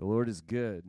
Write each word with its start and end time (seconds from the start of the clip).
The 0.00 0.06
Lord 0.06 0.30
is 0.30 0.40
good. 0.40 0.82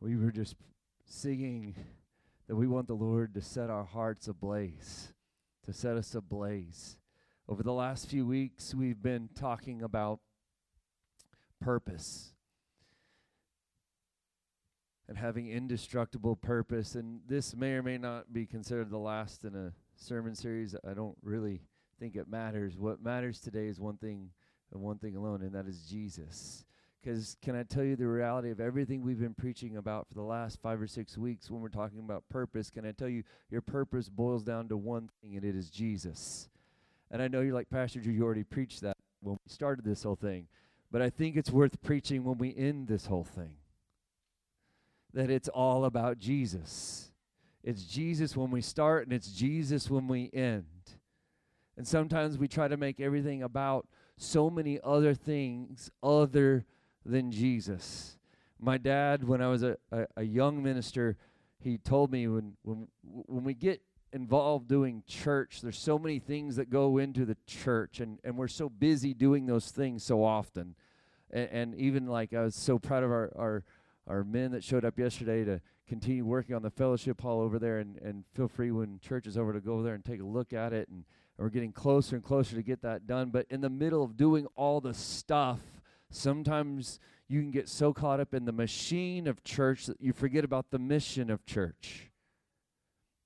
We 0.00 0.16
were 0.16 0.32
just 0.32 0.56
singing 1.04 1.74
that 2.48 2.56
we 2.56 2.66
want 2.66 2.86
the 2.86 2.94
Lord 2.94 3.34
to 3.34 3.42
set 3.42 3.68
our 3.68 3.84
hearts 3.84 4.28
ablaze, 4.28 5.12
to 5.66 5.74
set 5.74 5.98
us 5.98 6.14
ablaze. 6.14 6.96
Over 7.50 7.62
the 7.62 7.74
last 7.74 8.08
few 8.08 8.24
weeks, 8.24 8.74
we've 8.74 9.02
been 9.02 9.28
talking 9.34 9.82
about 9.82 10.20
purpose 11.60 12.32
and 15.06 15.18
having 15.18 15.50
indestructible 15.50 16.34
purpose. 16.34 16.94
And 16.94 17.20
this 17.28 17.54
may 17.54 17.72
or 17.72 17.82
may 17.82 17.98
not 17.98 18.32
be 18.32 18.46
considered 18.46 18.88
the 18.88 18.96
last 18.96 19.44
in 19.44 19.54
a 19.54 19.74
sermon 19.96 20.34
series. 20.34 20.74
I 20.82 20.94
don't 20.94 21.18
really 21.22 21.60
think 22.00 22.16
it 22.16 22.28
matters. 22.28 22.76
What 22.78 23.04
matters 23.04 23.38
today 23.40 23.66
is 23.66 23.78
one 23.78 23.98
thing 23.98 24.30
and 24.72 24.82
one 24.82 24.98
thing 24.98 25.16
alone, 25.16 25.42
and 25.42 25.52
that 25.52 25.66
is 25.66 25.82
Jesus. 25.82 26.64
Because 27.02 27.36
can 27.42 27.54
I 27.54 27.62
tell 27.62 27.84
you 27.84 27.96
the 27.96 28.06
reality 28.06 28.50
of 28.50 28.60
everything 28.60 29.02
we've 29.02 29.20
been 29.20 29.34
preaching 29.34 29.76
about 29.76 30.08
for 30.08 30.14
the 30.14 30.22
last 30.22 30.60
five 30.60 30.80
or 30.80 30.86
six 30.86 31.16
weeks 31.16 31.50
when 31.50 31.60
we're 31.60 31.68
talking 31.68 32.00
about 32.00 32.28
purpose? 32.28 32.70
Can 32.70 32.86
I 32.86 32.92
tell 32.92 33.08
you 33.08 33.22
your 33.50 33.60
purpose 33.60 34.08
boils 34.08 34.42
down 34.42 34.68
to 34.68 34.76
one 34.76 35.10
thing, 35.20 35.36
and 35.36 35.44
it 35.44 35.54
is 35.54 35.70
Jesus. 35.70 36.48
And 37.10 37.22
I 37.22 37.28
know 37.28 37.40
you're 37.40 37.54
like, 37.54 37.70
Pastor 37.70 38.00
Drew, 38.00 38.12
you 38.12 38.24
already 38.24 38.44
preached 38.44 38.80
that 38.82 38.96
when 39.20 39.34
we 39.34 39.52
started 39.52 39.84
this 39.84 40.02
whole 40.02 40.16
thing. 40.16 40.46
But 40.90 41.02
I 41.02 41.10
think 41.10 41.36
it's 41.36 41.50
worth 41.50 41.80
preaching 41.82 42.24
when 42.24 42.38
we 42.38 42.54
end 42.56 42.88
this 42.88 43.06
whole 43.06 43.24
thing. 43.24 43.54
That 45.12 45.30
it's 45.30 45.48
all 45.48 45.84
about 45.84 46.18
Jesus. 46.18 47.12
It's 47.62 47.84
Jesus 47.84 48.36
when 48.36 48.50
we 48.50 48.60
start, 48.60 49.06
and 49.06 49.12
it's 49.12 49.32
Jesus 49.32 49.90
when 49.90 50.06
we 50.06 50.30
end. 50.32 50.64
And 51.80 51.88
sometimes 51.88 52.36
we 52.36 52.46
try 52.46 52.68
to 52.68 52.76
make 52.76 53.00
everything 53.00 53.42
about 53.42 53.88
so 54.18 54.50
many 54.50 54.78
other 54.84 55.14
things 55.14 55.90
other 56.02 56.66
than 57.06 57.30
Jesus. 57.30 58.18
My 58.58 58.76
dad, 58.76 59.26
when 59.26 59.40
I 59.40 59.48
was 59.48 59.62
a, 59.62 59.78
a, 59.90 60.04
a 60.18 60.22
young 60.22 60.62
minister, 60.62 61.16
he 61.58 61.78
told 61.78 62.12
me 62.12 62.28
when, 62.28 62.52
when, 62.64 62.88
when 63.02 63.44
we 63.44 63.54
get 63.54 63.80
involved 64.12 64.68
doing 64.68 65.04
church, 65.06 65.62
there's 65.62 65.78
so 65.78 65.98
many 65.98 66.18
things 66.18 66.56
that 66.56 66.68
go 66.68 66.98
into 66.98 67.24
the 67.24 67.38
church, 67.46 68.00
and, 68.00 68.18
and 68.24 68.36
we're 68.36 68.46
so 68.46 68.68
busy 68.68 69.14
doing 69.14 69.46
those 69.46 69.70
things 69.70 70.04
so 70.04 70.22
often. 70.22 70.74
And, 71.30 71.48
and 71.50 71.74
even 71.76 72.06
like 72.06 72.34
I 72.34 72.42
was 72.42 72.56
so 72.56 72.78
proud 72.78 73.04
of 73.04 73.10
our, 73.10 73.32
our, 73.38 73.64
our 74.06 74.22
men 74.22 74.50
that 74.50 74.62
showed 74.62 74.84
up 74.84 74.98
yesterday 74.98 75.44
to 75.44 75.62
continue 75.88 76.26
working 76.26 76.54
on 76.54 76.60
the 76.60 76.68
fellowship 76.68 77.22
hall 77.22 77.40
over 77.40 77.58
there, 77.58 77.78
and, 77.78 77.96
and 78.02 78.24
feel 78.34 78.48
free 78.48 78.70
when 78.70 78.98
church 78.98 79.26
is 79.26 79.38
over 79.38 79.54
to 79.54 79.60
go 79.60 79.72
over 79.72 79.82
there 79.82 79.94
and 79.94 80.04
take 80.04 80.20
a 80.20 80.26
look 80.26 80.52
at 80.52 80.74
it. 80.74 80.86
And, 80.90 81.04
we're 81.40 81.48
getting 81.48 81.72
closer 81.72 82.16
and 82.16 82.24
closer 82.24 82.54
to 82.54 82.62
get 82.62 82.82
that 82.82 83.06
done. 83.06 83.30
But 83.30 83.46
in 83.48 83.62
the 83.62 83.70
middle 83.70 84.04
of 84.04 84.16
doing 84.16 84.46
all 84.56 84.80
the 84.80 84.92
stuff, 84.92 85.60
sometimes 86.10 87.00
you 87.28 87.40
can 87.40 87.50
get 87.50 87.68
so 87.68 87.92
caught 87.92 88.20
up 88.20 88.34
in 88.34 88.44
the 88.44 88.52
machine 88.52 89.26
of 89.26 89.42
church 89.42 89.86
that 89.86 90.00
you 90.00 90.12
forget 90.12 90.44
about 90.44 90.70
the 90.70 90.78
mission 90.78 91.30
of 91.30 91.46
church. 91.46 92.10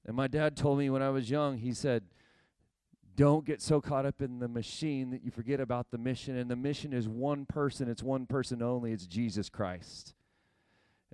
And 0.07 0.17
my 0.17 0.29
dad 0.29 0.57
told 0.57 0.79
me 0.79 0.91
when 0.91 1.03
I 1.03 1.11
was 1.11 1.29
young, 1.29 1.59
he 1.59 1.73
said, 1.73 2.05
don't 3.17 3.45
get 3.45 3.63
so 3.63 3.81
caught 3.81 4.07
up 4.07 4.21
in 4.21 4.39
the 4.39 4.49
machine 4.49 5.11
that 5.11 5.25
you 5.25 5.31
forget 5.31 5.61
about 5.61 5.91
the 5.91 5.99
mission. 5.99 6.37
And 6.37 6.51
the 6.51 6.57
mission 6.57 6.93
is 6.93 7.09
one 7.09 7.47
person, 7.47 7.89
it's 7.89 8.03
one 8.03 8.27
person 8.27 8.63
only, 8.63 8.93
it's 8.93 9.07
Jesus 9.07 9.49
Christ. 9.49 10.15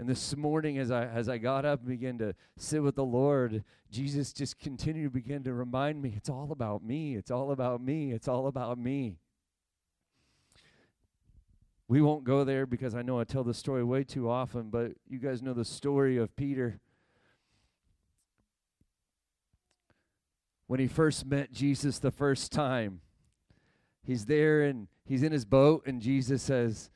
And 0.00 0.08
this 0.08 0.34
morning, 0.34 0.78
as 0.78 0.90
I 0.90 1.04
as 1.04 1.28
I 1.28 1.36
got 1.36 1.66
up 1.66 1.80
and 1.80 1.88
began 1.90 2.16
to 2.18 2.34
sit 2.56 2.82
with 2.82 2.94
the 2.94 3.04
Lord, 3.04 3.62
Jesus 3.90 4.32
just 4.32 4.58
continued 4.58 5.04
to 5.04 5.10
begin 5.10 5.44
to 5.44 5.52
remind 5.52 6.00
me, 6.00 6.14
it's 6.16 6.30
all 6.30 6.52
about 6.52 6.82
me, 6.82 7.16
it's 7.16 7.30
all 7.30 7.52
about 7.52 7.82
me, 7.82 8.10
it's 8.10 8.26
all 8.26 8.46
about 8.46 8.78
me. 8.78 9.18
We 11.86 12.00
won't 12.00 12.24
go 12.24 12.44
there 12.44 12.64
because 12.64 12.94
I 12.94 13.02
know 13.02 13.20
I 13.20 13.24
tell 13.24 13.44
the 13.44 13.52
story 13.52 13.84
way 13.84 14.02
too 14.02 14.30
often, 14.30 14.70
but 14.70 14.92
you 15.06 15.18
guys 15.18 15.42
know 15.42 15.52
the 15.52 15.66
story 15.66 16.16
of 16.16 16.34
Peter 16.34 16.80
when 20.66 20.80
he 20.80 20.86
first 20.86 21.26
met 21.26 21.52
Jesus 21.52 21.98
the 21.98 22.10
first 22.10 22.52
time. 22.52 23.02
He's 24.02 24.24
there 24.24 24.62
and 24.62 24.88
he's 25.04 25.22
in 25.22 25.30
his 25.30 25.44
boat, 25.44 25.82
and 25.84 26.00
Jesus 26.00 26.40
says, 26.42 26.88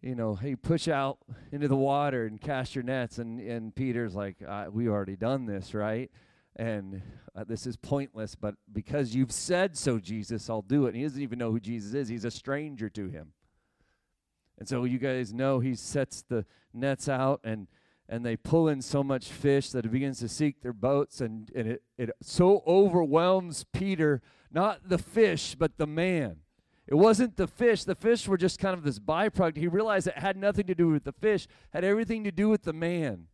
you 0.00 0.14
know, 0.14 0.34
hey, 0.34 0.54
push 0.54 0.88
out 0.88 1.18
into 1.50 1.68
the 1.68 1.76
water 1.76 2.26
and 2.26 2.40
cast 2.40 2.74
your 2.74 2.84
nets. 2.84 3.18
And, 3.18 3.40
and 3.40 3.74
Peter's 3.74 4.14
like, 4.14 4.36
uh, 4.46 4.66
we 4.70 4.88
already 4.88 5.16
done 5.16 5.46
this, 5.46 5.74
right? 5.74 6.10
And 6.56 7.02
uh, 7.34 7.44
this 7.44 7.66
is 7.66 7.76
pointless, 7.76 8.34
but 8.34 8.54
because 8.72 9.14
you've 9.14 9.32
said 9.32 9.76
so, 9.76 9.98
Jesus, 9.98 10.48
I'll 10.50 10.62
do 10.62 10.86
it. 10.86 10.88
And 10.88 10.96
he 10.96 11.02
doesn't 11.02 11.22
even 11.22 11.38
know 11.38 11.50
who 11.50 11.60
Jesus 11.60 11.94
is, 11.94 12.08
he's 12.08 12.24
a 12.24 12.30
stranger 12.30 12.88
to 12.90 13.08
him. 13.08 13.32
And 14.58 14.68
so 14.68 14.84
you 14.84 14.98
guys 14.98 15.32
know 15.32 15.60
he 15.60 15.74
sets 15.74 16.22
the 16.22 16.44
nets 16.72 17.08
out 17.08 17.40
and 17.44 17.68
and 18.10 18.24
they 18.24 18.36
pull 18.36 18.68
in 18.68 18.80
so 18.80 19.04
much 19.04 19.26
fish 19.26 19.70
that 19.70 19.84
it 19.84 19.90
begins 19.90 20.18
to 20.20 20.28
seek 20.28 20.62
their 20.62 20.72
boats 20.72 21.20
and, 21.20 21.50
and 21.54 21.68
it, 21.68 21.82
it 21.98 22.10
so 22.22 22.62
overwhelms 22.66 23.64
peter 23.72 24.22
not 24.50 24.88
the 24.88 24.98
fish 24.98 25.54
but 25.54 25.76
the 25.76 25.86
man 25.86 26.38
it 26.88 26.94
wasn't 26.94 27.36
the 27.36 27.46
fish 27.46 27.84
the 27.84 27.94
fish 27.94 28.26
were 28.26 28.36
just 28.36 28.58
kind 28.58 28.74
of 28.74 28.82
this 28.82 28.98
byproduct 28.98 29.56
he 29.56 29.68
realized 29.68 30.08
it 30.08 30.18
had 30.18 30.36
nothing 30.36 30.66
to 30.66 30.74
do 30.74 30.88
with 30.88 31.04
the 31.04 31.12
fish 31.12 31.46
had 31.72 31.84
everything 31.84 32.24
to 32.24 32.32
do 32.32 32.48
with 32.48 32.64
the 32.64 32.72
man 32.72 33.28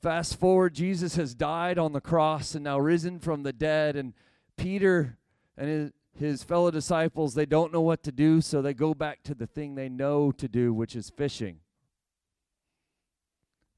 fast 0.00 0.38
forward 0.38 0.74
jesus 0.74 1.16
has 1.16 1.34
died 1.34 1.78
on 1.78 1.92
the 1.92 2.00
cross 2.00 2.54
and 2.54 2.62
now 2.62 2.78
risen 2.78 3.18
from 3.18 3.42
the 3.42 3.52
dead 3.52 3.96
and 3.96 4.12
peter 4.56 5.18
and 5.56 5.68
his, 5.68 5.92
his 6.18 6.42
fellow 6.42 6.70
disciples, 6.70 7.34
they 7.34 7.46
don't 7.46 7.72
know 7.72 7.80
what 7.80 8.02
to 8.04 8.12
do, 8.12 8.40
so 8.40 8.60
they 8.60 8.74
go 8.74 8.94
back 8.94 9.22
to 9.24 9.34
the 9.34 9.46
thing 9.46 9.74
they 9.74 9.88
know 9.88 10.32
to 10.32 10.48
do, 10.48 10.72
which 10.72 10.94
is 10.94 11.10
fishing. 11.10 11.60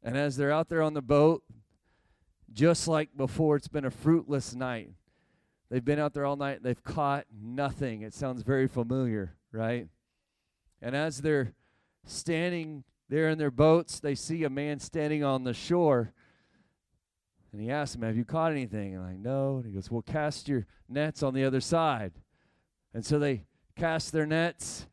And 0.02 0.16
as 0.16 0.36
they're 0.36 0.52
out 0.52 0.68
there 0.68 0.82
on 0.82 0.94
the 0.94 1.02
boat, 1.02 1.42
just 2.52 2.86
like 2.86 3.16
before, 3.16 3.56
it's 3.56 3.68
been 3.68 3.84
a 3.84 3.90
fruitless 3.90 4.54
night. 4.54 4.90
They've 5.70 5.84
been 5.84 5.98
out 5.98 6.14
there 6.14 6.26
all 6.26 6.36
night, 6.36 6.62
they've 6.62 6.82
caught 6.82 7.26
nothing. 7.32 8.02
It 8.02 8.14
sounds 8.14 8.42
very 8.42 8.68
familiar, 8.68 9.34
right? 9.50 9.88
And 10.80 10.94
as 10.94 11.22
they're 11.22 11.54
standing 12.06 12.84
there 13.08 13.28
in 13.28 13.38
their 13.38 13.50
boats, 13.50 14.00
they 14.00 14.14
see 14.14 14.44
a 14.44 14.50
man 14.50 14.78
standing 14.78 15.24
on 15.24 15.44
the 15.44 15.54
shore 15.54 16.12
and 17.54 17.62
he 17.62 17.70
asks 17.70 17.94
him, 17.94 18.02
Have 18.02 18.16
you 18.16 18.24
caught 18.24 18.50
anything? 18.50 18.96
And 18.96 19.04
I'm 19.04 19.10
like, 19.10 19.20
No. 19.20 19.58
And 19.58 19.66
he 19.66 19.70
goes, 19.70 19.88
Well, 19.88 20.02
cast 20.02 20.48
your 20.48 20.66
nets 20.88 21.22
on 21.22 21.34
the 21.34 21.44
other 21.44 21.60
side. 21.60 22.10
And 22.92 23.06
so 23.06 23.20
they 23.20 23.44
cast 23.76 24.10
their 24.10 24.26
nets 24.26 24.88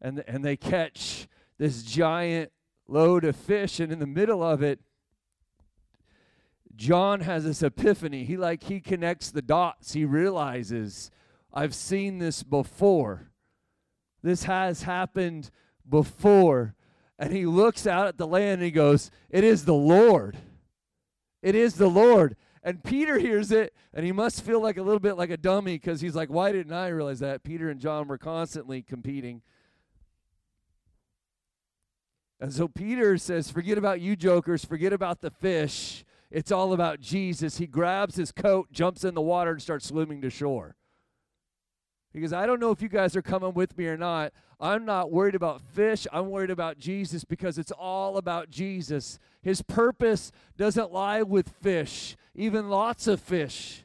and, 0.00 0.24
and 0.26 0.44
they 0.44 0.56
catch 0.56 1.28
this 1.56 1.84
giant 1.84 2.50
load 2.88 3.24
of 3.24 3.36
fish. 3.36 3.78
And 3.78 3.92
in 3.92 4.00
the 4.00 4.08
middle 4.08 4.42
of 4.42 4.60
it, 4.60 4.80
John 6.76 7.20
has 7.20 7.44
this 7.44 7.62
epiphany. 7.62 8.24
He 8.24 8.36
like 8.36 8.64
he 8.64 8.80
connects 8.80 9.30
the 9.30 9.42
dots. 9.42 9.94
He 9.94 10.04
realizes, 10.04 11.10
I've 11.52 11.74
seen 11.74 12.18
this 12.18 12.42
before. 12.42 13.30
This 14.22 14.44
has 14.44 14.82
happened 14.82 15.50
before. 15.88 16.74
And 17.18 17.32
he 17.32 17.46
looks 17.46 17.86
out 17.86 18.08
at 18.08 18.18
the 18.18 18.26
land 18.26 18.54
and 18.54 18.62
he 18.62 18.70
goes, 18.70 19.10
It 19.30 19.42
is 19.42 19.64
the 19.64 19.74
Lord. 19.74 20.36
It 21.42 21.54
is 21.54 21.74
the 21.74 21.88
Lord. 21.88 22.36
And 22.62 22.82
Peter 22.82 23.18
hears 23.18 23.52
it, 23.52 23.72
and 23.94 24.04
he 24.04 24.10
must 24.10 24.44
feel 24.44 24.60
like 24.60 24.76
a 24.76 24.82
little 24.82 24.98
bit 24.98 25.16
like 25.16 25.30
a 25.30 25.36
dummy 25.36 25.74
because 25.74 26.00
he's 26.00 26.16
like, 26.16 26.28
Why 26.28 26.52
didn't 26.52 26.72
I 26.72 26.88
realize 26.88 27.20
that? 27.20 27.42
Peter 27.42 27.70
and 27.70 27.80
John 27.80 28.08
were 28.08 28.18
constantly 28.18 28.82
competing. 28.82 29.40
And 32.38 32.52
so 32.52 32.68
Peter 32.68 33.16
says, 33.16 33.50
Forget 33.50 33.78
about 33.78 34.00
you 34.00 34.14
jokers, 34.14 34.64
forget 34.64 34.92
about 34.92 35.22
the 35.22 35.30
fish. 35.30 36.04
It's 36.30 36.52
all 36.52 36.72
about 36.72 37.00
Jesus. 37.00 37.58
He 37.58 37.66
grabs 37.66 38.16
his 38.16 38.32
coat, 38.32 38.72
jumps 38.72 39.04
in 39.04 39.14
the 39.14 39.20
water, 39.20 39.52
and 39.52 39.62
starts 39.62 39.86
swimming 39.86 40.20
to 40.22 40.30
shore. 40.30 40.76
Because 42.12 42.32
I 42.32 42.46
don't 42.46 42.60
know 42.60 42.70
if 42.70 42.80
you 42.80 42.88
guys 42.88 43.14
are 43.14 43.22
coming 43.22 43.52
with 43.52 43.76
me 43.76 43.86
or 43.86 43.96
not. 43.96 44.32
I'm 44.58 44.86
not 44.86 45.12
worried 45.12 45.34
about 45.34 45.60
fish. 45.60 46.06
I'm 46.10 46.30
worried 46.30 46.50
about 46.50 46.78
Jesus 46.78 47.24
because 47.24 47.58
it's 47.58 47.72
all 47.72 48.16
about 48.16 48.48
Jesus. 48.48 49.18
His 49.42 49.60
purpose 49.60 50.32
doesn't 50.56 50.92
lie 50.92 51.22
with 51.22 51.50
fish, 51.60 52.16
even 52.34 52.70
lots 52.70 53.06
of 53.06 53.20
fish. 53.20 53.84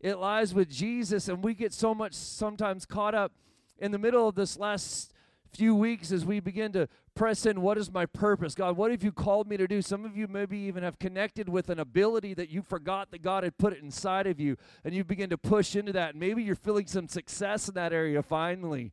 It 0.00 0.18
lies 0.18 0.54
with 0.54 0.68
Jesus, 0.68 1.28
and 1.28 1.42
we 1.42 1.54
get 1.54 1.72
so 1.72 1.94
much 1.94 2.14
sometimes 2.14 2.86
caught 2.86 3.14
up 3.14 3.32
in 3.78 3.90
the 3.90 3.98
middle 3.98 4.28
of 4.28 4.36
this 4.36 4.58
last 4.58 5.12
few 5.52 5.74
weeks 5.74 6.12
as 6.12 6.24
we 6.24 6.40
begin 6.40 6.72
to 6.72 6.88
press 7.14 7.46
in 7.46 7.60
what 7.60 7.78
is 7.78 7.92
my 7.92 8.06
purpose? 8.06 8.54
God 8.54 8.76
what 8.76 8.90
have 8.90 9.02
you 9.02 9.12
called 9.12 9.48
me 9.48 9.56
to 9.56 9.66
do? 9.66 9.82
Some 9.82 10.04
of 10.04 10.16
you 10.16 10.26
maybe 10.28 10.58
even 10.58 10.82
have 10.82 10.98
connected 10.98 11.48
with 11.48 11.70
an 11.70 11.78
ability 11.78 12.34
that 12.34 12.50
you 12.50 12.62
forgot 12.62 13.10
that 13.10 13.22
god 13.22 13.44
had 13.44 13.58
put 13.58 13.72
it 13.72 13.82
inside 13.82 14.26
of 14.26 14.40
you 14.40 14.56
and 14.84 14.94
you 14.94 15.04
begin 15.04 15.30
to 15.30 15.38
push 15.38 15.76
into 15.76 15.92
that. 15.92 16.10
And 16.10 16.20
maybe 16.20 16.42
you're 16.42 16.54
feeling 16.54 16.86
some 16.86 17.08
success 17.08 17.68
in 17.68 17.74
that 17.74 17.92
area 17.92 18.22
finally. 18.22 18.92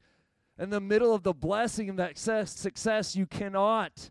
In 0.57 0.69
the 0.69 0.81
middle 0.81 1.13
of 1.13 1.24
the 1.24 1.33
blessing 1.33 1.89
of 1.89 1.95
that 1.98 2.18
success, 2.18 2.51
success 2.51 3.16
you 3.16 3.25
cannot 3.25 4.10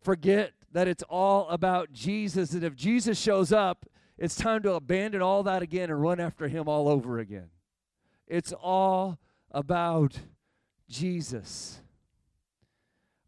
forget 0.00 0.52
that 0.72 0.88
it's 0.88 1.02
all 1.04 1.48
about 1.48 1.92
jesus. 1.92 2.52
And 2.52 2.64
if 2.64 2.74
jesus 2.74 3.18
shows 3.18 3.52
up 3.52 3.86
it's 4.22 4.36
time 4.36 4.62
to 4.62 4.74
abandon 4.74 5.20
all 5.20 5.42
that 5.42 5.62
again 5.62 5.90
and 5.90 6.00
run 6.00 6.20
after 6.20 6.46
Him 6.46 6.68
all 6.68 6.88
over 6.88 7.18
again. 7.18 7.50
It's 8.28 8.52
all 8.52 9.18
about 9.50 10.16
Jesus. 10.88 11.80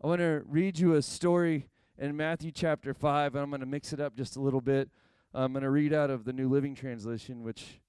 I 0.05 0.07
want 0.07 0.21
to 0.21 0.43
read 0.47 0.79
you 0.79 0.97
a 0.97 1.01
story 1.01 1.67
in 1.97 2.15
Matthew 2.15 2.51
chapter 2.51 2.93
5. 2.93 3.37
and 3.37 3.43
I'm 3.43 3.49
going 3.49 3.61
to 3.61 3.67
mix 3.67 3.95
it 3.95 4.01
up 4.01 4.15
just 4.15 4.37
a 4.37 4.41
little 4.41 4.61
bit. 4.61 4.91
I'm 5.33 5.55
going 5.55 5.63
to 5.63 5.71
read 5.71 5.95
out 5.95 6.11
of 6.11 6.27
the 6.27 6.33
New 6.35 6.51
Living 6.51 6.75
Translation, 6.75 7.43
which 7.43 7.81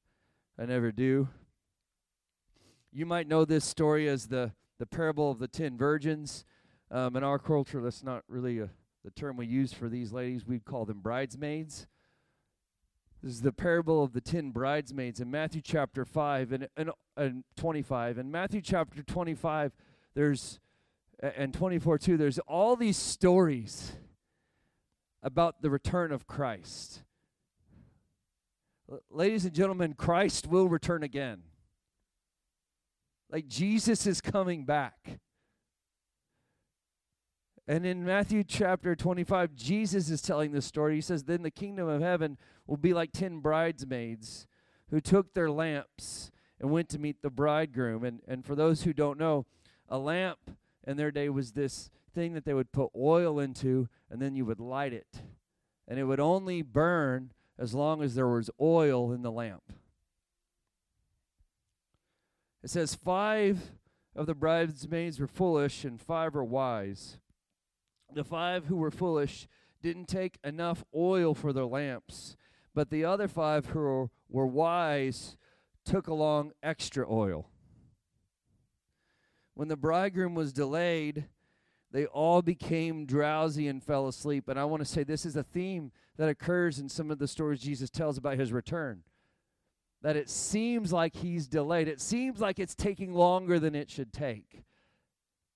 I 0.58 0.66
never 0.66 0.94
do. 0.94 1.28
You 2.94 3.06
might 3.06 3.28
know 3.28 3.44
this 3.44 3.66
story 3.66 4.08
as 4.08 4.28
the, 4.28 4.54
the 4.80 4.86
parable 4.86 5.30
of 5.30 5.40
the 5.40 5.50
ten 5.50 5.78
virgins. 5.78 6.46
Um, 6.90 7.18
in 7.18 7.24
our 7.26 7.38
culture, 7.38 7.82
that's 7.82 8.02
not 8.02 8.24
really 8.30 8.60
a, 8.60 8.70
the 9.04 9.12
term 9.12 9.36
we 9.36 9.46
use 9.46 9.74
for 9.74 9.90
these 9.90 10.14
ladies. 10.14 10.48
We'd 10.48 10.64
call 10.64 10.86
them 10.86 11.02
bridesmaids. 11.02 11.86
This 13.22 13.34
is 13.34 13.42
the 13.42 13.52
parable 13.52 14.02
of 14.02 14.14
the 14.14 14.22
ten 14.22 14.52
bridesmaids 14.52 15.20
in 15.20 15.30
Matthew 15.30 15.62
chapter 15.62 16.06
5 16.06 16.54
and, 16.54 16.70
and, 16.78 16.92
and 17.18 17.44
25. 17.58 18.20
In 18.20 18.32
Matthew 18.32 18.62
chapter 18.62 19.04
25, 19.04 19.74
there's, 20.14 20.62
and 21.20 21.54
24 21.54 21.98
too, 21.98 22.18
there's 22.18 22.40
all 22.40 22.76
these 22.76 22.98
stories 22.98 23.94
about 25.24 25.62
the 25.62 25.70
return 25.70 26.12
of 26.12 26.28
Christ. 26.28 27.04
L- 28.92 29.00
ladies 29.10 29.46
and 29.46 29.54
gentlemen, 29.54 29.94
Christ 29.94 30.48
will 30.48 30.68
return 30.68 31.04
again. 31.04 31.44
Like 33.32 33.48
Jesus 33.48 34.06
is 34.06 34.22
coming 34.22 34.66
back. 34.66 35.20
And 37.68 37.86
in 37.86 38.06
Matthew 38.06 38.44
chapter 38.44 38.96
25, 38.96 39.56
Jesus 39.56 40.12
is 40.12 40.22
telling 40.22 40.52
this 40.52 40.68
story. 40.68 40.96
He 40.96 41.02
says, 41.02 41.24
Then 41.24 41.42
the 41.42 41.50
kingdom 41.50 41.88
of 41.88 42.02
heaven 42.02 42.38
will 42.68 42.78
be 42.78 42.94
like 42.94 43.12
ten 43.12 43.40
bridesmaids 43.40 44.46
who 44.92 45.02
took 45.02 45.34
their 45.34 45.50
lamps 45.50 46.30
and 46.60 46.70
went 46.70 46.90
to 46.90 47.00
meet 47.00 47.24
the 47.24 47.32
bridegroom. 47.32 48.04
And, 48.04 48.22
and 48.28 48.46
for 48.46 48.54
those 48.54 48.84
who 48.84 48.94
don't 48.94 49.18
know, 49.18 49.48
a 49.90 49.98
lamp 49.98 50.38
in 50.86 50.98
their 50.98 51.12
day 51.12 51.30
was 51.30 51.52
this 51.52 51.90
thing 52.14 52.34
that 52.34 52.46
they 52.46 52.54
would 52.54 52.72
put 52.72 52.92
oil 52.96 53.40
into, 53.40 53.90
and 54.10 54.22
then 54.22 54.36
you 54.36 54.46
would 54.46 54.60
light 54.60 54.94
it. 54.94 55.22
And 55.88 56.00
it 56.00 56.06
would 56.06 56.20
only 56.20 56.62
burn 56.62 57.32
as 57.58 57.74
long 57.74 58.02
as 58.02 58.16
there 58.16 58.28
was 58.28 58.50
oil 58.60 59.12
in 59.12 59.22
the 59.22 59.32
lamp. 59.32 59.64
It 62.64 62.70
says, 62.70 62.96
Five 62.96 63.72
of 64.16 64.26
the 64.26 64.34
bridesmaids 64.34 65.20
were 65.20 65.28
foolish, 65.28 65.84
and 65.84 66.02
five 66.02 66.34
were 66.34 66.44
wise. 66.44 67.20
The 68.14 68.24
five 68.24 68.66
who 68.66 68.78
were 68.78 68.92
foolish 68.92 69.48
didn't 69.82 70.08
take 70.08 70.40
enough 70.44 70.84
oil 70.96 71.36
for 71.36 71.54
their 71.54 71.66
lamps, 71.66 72.36
but 72.74 72.90
the 72.90 73.06
other 73.06 73.28
five 73.28 73.68
who 73.68 73.80
were, 73.80 74.10
were 74.30 74.48
wise 74.48 75.38
took 75.84 76.08
along 76.08 76.54
extra 76.64 77.06
oil. 77.08 77.50
When 79.56 79.68
the 79.68 79.76
bridegroom 79.76 80.36
was 80.36 80.54
delayed, 80.54 81.26
they 81.92 82.06
all 82.06 82.42
became 82.42 83.06
drowsy 83.06 83.68
and 83.68 83.82
fell 83.82 84.08
asleep. 84.08 84.48
And 84.48 84.60
I 84.60 84.66
want 84.66 84.82
to 84.82 84.86
say 84.86 85.04
this 85.04 85.26
is 85.26 85.36
a 85.36 85.44
theme 85.44 85.92
that 86.18 86.30
occurs 86.30 86.78
in 86.78 86.90
some 86.90 87.10
of 87.10 87.20
the 87.20 87.28
stories 87.28 87.62
Jesus 87.62 87.90
tells 87.90 88.18
about 88.18 88.38
his 88.38 88.54
return 88.54 89.04
that 90.02 90.16
it 90.16 90.30
seems 90.30 90.94
like 90.94 91.16
he's 91.16 91.48
delayed. 91.48 91.88
It 91.88 92.00
seems 92.00 92.40
like 92.40 92.60
it's 92.60 92.76
taking 92.76 93.16
longer 93.16 93.60
than 93.60 93.74
it 93.74 93.90
should 93.90 94.14
take. 94.14 94.64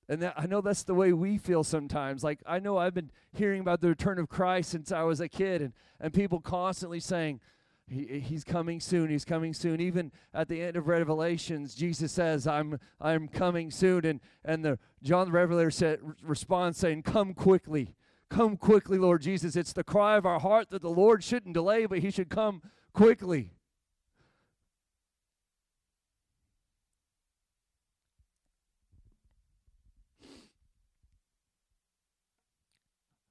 And 0.07 0.23
that, 0.23 0.33
I 0.35 0.47
know 0.47 0.59
that's 0.61 0.81
the 0.81 0.95
way 0.95 1.13
we 1.13 1.37
feel 1.37 1.63
sometimes. 1.63 2.23
Like, 2.23 2.39
I 2.47 2.57
know 2.57 2.77
I've 2.77 2.95
been 2.95 3.11
hearing 3.31 3.61
about 3.61 3.79
the 3.79 3.89
return 3.89 4.17
of 4.17 4.27
Christ 4.27 4.71
since 4.71 4.91
I 4.91 5.03
was 5.03 5.19
a 5.19 5.29
kid, 5.29 5.61
and, 5.61 5.73
and 5.99 6.11
people 6.11 6.39
constantly 6.39 6.99
saying, 6.99 7.41
he, 7.89 8.19
he's 8.19 8.43
coming 8.43 8.79
soon. 8.79 9.09
He's 9.09 9.25
coming 9.25 9.53
soon. 9.53 9.81
Even 9.81 10.11
at 10.33 10.47
the 10.47 10.61
end 10.61 10.75
of 10.75 10.87
revelations 10.87 11.75
jesus 11.75 12.11
says 12.11 12.47
i'm 12.47 12.79
i'm 13.01 13.27
coming 13.27 13.71
soon. 13.71 14.05
And 14.05 14.19
and 14.45 14.63
the 14.63 14.79
john 15.01 15.27
the 15.27 15.31
revelator 15.31 15.71
said 15.71 15.99
responds 16.21 16.77
saying 16.77 17.03
come 17.03 17.33
quickly. 17.33 17.95
Come 18.29 18.57
quickly 18.57 18.97
lord 18.97 19.21
jesus. 19.21 19.55
It's 19.55 19.73
the 19.73 19.83
cry 19.83 20.17
of 20.17 20.25
our 20.25 20.39
heart 20.39 20.69
that 20.69 20.81
the 20.81 20.89
lord 20.89 21.23
shouldn't 21.23 21.53
delay 21.53 21.85
but 21.85 21.99
he 21.99 22.11
should 22.11 22.29
come 22.29 22.61
quickly. 22.93 23.51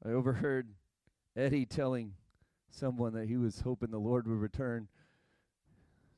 I 0.05 0.11
overheard 0.11 0.75
Eddie 1.37 1.67
telling 1.67 2.15
someone 2.79 3.13
that 3.15 3.29
he 3.29 3.37
was 3.37 3.61
hoping 3.61 3.91
the 3.91 3.99
Lord 3.99 4.27
would 4.27 4.39
return 4.39 4.89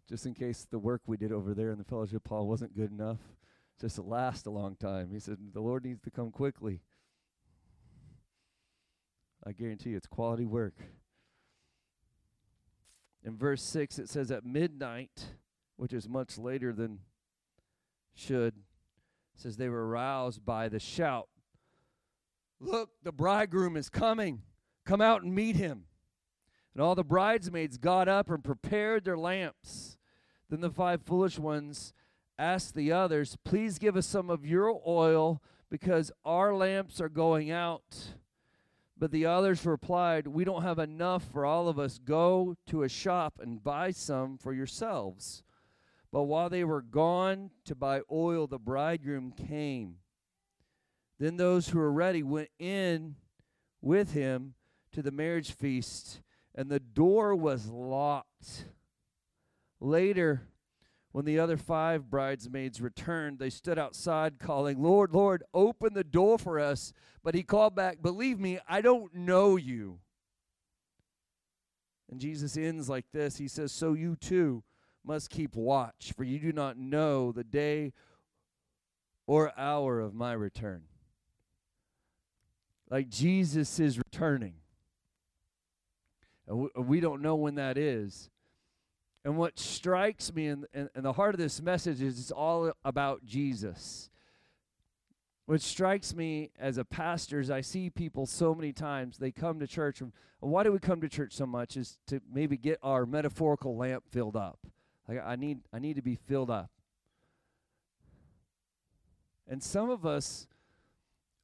just 0.09 0.27
in 0.27 0.35
case 0.35 0.67
the 0.71 0.79
work 0.79 1.03
we 1.07 1.17
did 1.17 1.33
over 1.33 1.55
there 1.55 1.71
in 1.71 1.79
the 1.79 1.85
fellowship 1.85 2.27
hall 2.29 2.47
wasn't 2.47 2.75
good 2.75 2.91
enough 2.91 3.19
just 3.81 3.97
to 3.97 4.03
last 4.03 4.47
a 4.47 4.51
long 4.51 4.77
time. 4.77 5.11
He 5.13 5.21
said, 5.21 5.39
The 5.53 5.61
Lord 5.61 5.85
needs 5.85 6.03
to 6.03 6.11
come 6.11 6.31
quickly. 6.31 6.81
I 9.47 9.53
guarantee 9.53 9.91
you 9.91 9.97
it's 9.97 10.07
quality 10.07 10.45
work. 10.45 10.75
In 13.25 13.39
verse 13.39 13.63
6, 13.63 13.99
it 13.99 14.09
says, 14.09 14.31
At 14.31 14.45
midnight, 14.45 15.27
which 15.77 15.93
is 15.93 16.09
much 16.09 16.37
later 16.37 16.73
than 16.73 16.99
should, 18.15 18.55
says 19.37 19.57
they 19.57 19.69
were 19.69 19.87
aroused 19.87 20.45
by 20.45 20.69
the 20.69 20.79
shout 20.79 21.29
Look, 22.61 22.91
the 23.03 23.13
bridegroom 23.13 23.77
is 23.77 23.89
coming. 23.89 24.43
Come 24.85 25.01
out 25.01 25.23
and 25.23 25.35
meet 25.35 25.57
him. 25.57 25.85
And 26.75 26.83
all 26.83 26.95
the 26.95 27.05
bridesmaids 27.05 27.79
got 27.79 28.09
up 28.09 28.31
and 28.31 28.45
prepared 28.45 29.05
their 29.05 29.19
lamps. 29.19 29.99
Then 30.49 30.61
the 30.61 30.71
five 30.71 31.03
foolish 31.03 31.39
ones 31.39 31.93
asked 32.39 32.75
the 32.75 32.93
others, 32.93 33.37
Please 33.45 33.79
give 33.79 33.97
us 33.97 34.07
some 34.07 34.31
of 34.31 34.47
your 34.47 34.81
oil 34.87 35.43
because 35.71 36.11
our 36.25 36.55
lamps 36.55 37.01
are 37.01 37.09
going 37.09 37.51
out. 37.51 38.15
But 38.99 39.13
the 39.13 39.27
others 39.27 39.65
replied, 39.65 40.27
We 40.27 40.45
don't 40.45 40.63
have 40.63 40.79
enough 40.79 41.25
for 41.33 41.47
all 41.47 41.69
of 41.69 41.79
us. 41.79 41.99
Go 41.99 42.57
to 42.67 42.83
a 42.83 42.89
shop 42.89 43.39
and 43.41 43.63
buy 43.63 43.93
some 43.93 44.37
for 44.37 44.53
yourselves. 44.53 45.43
But 46.13 46.25
while 46.25 46.51
they 46.51 46.65
were 46.65 46.83
gone 46.83 47.51
to 47.65 47.75
buy 47.75 48.03
oil, 48.11 48.47
the 48.47 48.59
bridegroom 48.59 49.33
came. 49.33 49.97
Then 51.19 51.37
those 51.37 51.69
who 51.69 51.79
were 51.79 51.93
ready 51.93 52.23
went 52.23 52.51
in 52.59 53.15
with 53.81 54.13
him 54.13 54.55
to 54.93 55.03
the 55.03 55.13
marriage 55.13 55.53
feast, 55.53 56.21
and 56.61 56.69
the 56.69 56.79
door 56.79 57.35
was 57.35 57.69
locked. 57.69 58.67
Later, 59.81 60.43
when 61.11 61.25
the 61.25 61.39
other 61.39 61.57
five 61.57 62.11
bridesmaids 62.11 62.83
returned, 62.83 63.39
they 63.39 63.49
stood 63.49 63.79
outside 63.79 64.39
calling, 64.39 64.83
Lord, 64.83 65.15
Lord, 65.15 65.43
open 65.55 65.95
the 65.95 66.05
door 66.05 66.37
for 66.37 66.61
us. 66.61 66.93
But 67.25 67.35
he 67.35 67.43
called 67.43 67.75
back, 67.75 68.03
Believe 68.03 68.39
me, 68.39 68.59
I 68.69 68.83
don't 68.83 69.15
know 69.15 69.57
you. 69.57 70.01
And 72.11 72.21
Jesus 72.21 72.59
ends 72.59 72.91
like 72.91 73.07
this 73.11 73.39
He 73.39 73.49
says, 73.49 73.73
So 73.73 73.95
you 73.95 74.15
too 74.15 74.63
must 75.03 75.31
keep 75.31 75.57
watch, 75.57 76.13
for 76.15 76.25
you 76.25 76.39
do 76.39 76.53
not 76.53 76.77
know 76.77 77.33
the 77.33 77.43
day 77.43 77.95
or 79.27 79.59
hour 79.59 79.99
of 79.99 80.13
my 80.13 80.35
return 80.35 80.83
like 82.91 83.09
Jesus 83.09 83.81
is 83.81 83.97
returning. 83.97 84.60
We 86.51 87.01
don't 87.01 87.23
know 87.23 87.37
when 87.37 87.55
that 87.57 87.79
is. 87.79 88.31
And 89.25 89.37
what 89.37 89.59
strikes 89.59 90.33
me 90.33 90.47
in, 90.47 90.65
in, 90.73 90.89
in, 90.95 91.03
the 91.03 91.13
heart 91.13 91.35
of 91.35 91.41
this 91.41 91.61
message 91.61 92.01
is 92.01 92.19
it's 92.19 92.31
all 92.31 92.73
about 92.85 93.25
Jesus. 93.25 94.09
What 95.45 95.61
strikes 95.61 96.15
me 96.15 96.53
as 96.59 96.79
a 96.79 96.85
pastor 96.85 97.41
is 97.41 97.51
I 97.51 97.61
see 97.61 97.91
people 97.91 98.25
so 98.25 98.55
many 98.55 98.73
times, 98.73 99.19
they 99.19 99.31
come 99.31 99.61
to 99.61 99.67
church. 99.67 100.01
And 100.01 100.13
why 100.39 100.63
do 100.63 100.73
we 100.73 100.79
come 100.79 101.03
to 101.03 101.09
church 101.09 101.35
so 101.35 101.45
much? 101.45 101.77
Is 101.77 101.99
to 102.07 102.23
maybe 102.33 102.57
get 102.57 102.79
our 102.83 103.05
metaphorical 103.05 103.77
lamp 103.77 104.05
filled 104.11 104.37
up. 104.37 104.59
Like 105.07 105.23
I 105.25 105.37
need, 105.37 105.59
I 105.73 105.81
need 105.81 105.97
to 105.97 106.03
be 106.03 106.15
filled 106.15 106.51
up. 106.51 106.71
And 109.47 109.63
some 109.63 109.91
of 109.91 110.07
us, 110.07 110.47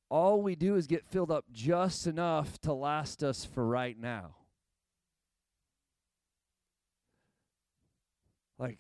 all 0.08 0.40
we 0.40 0.54
do 0.54 0.76
is 0.76 0.86
get 0.86 1.04
filled 1.04 1.32
up 1.32 1.44
just 1.52 2.06
enough 2.06 2.58
to 2.60 2.72
last 2.72 3.24
us 3.24 3.44
for 3.44 3.66
right 3.66 3.98
now. 3.98 4.36
Like 8.58 8.78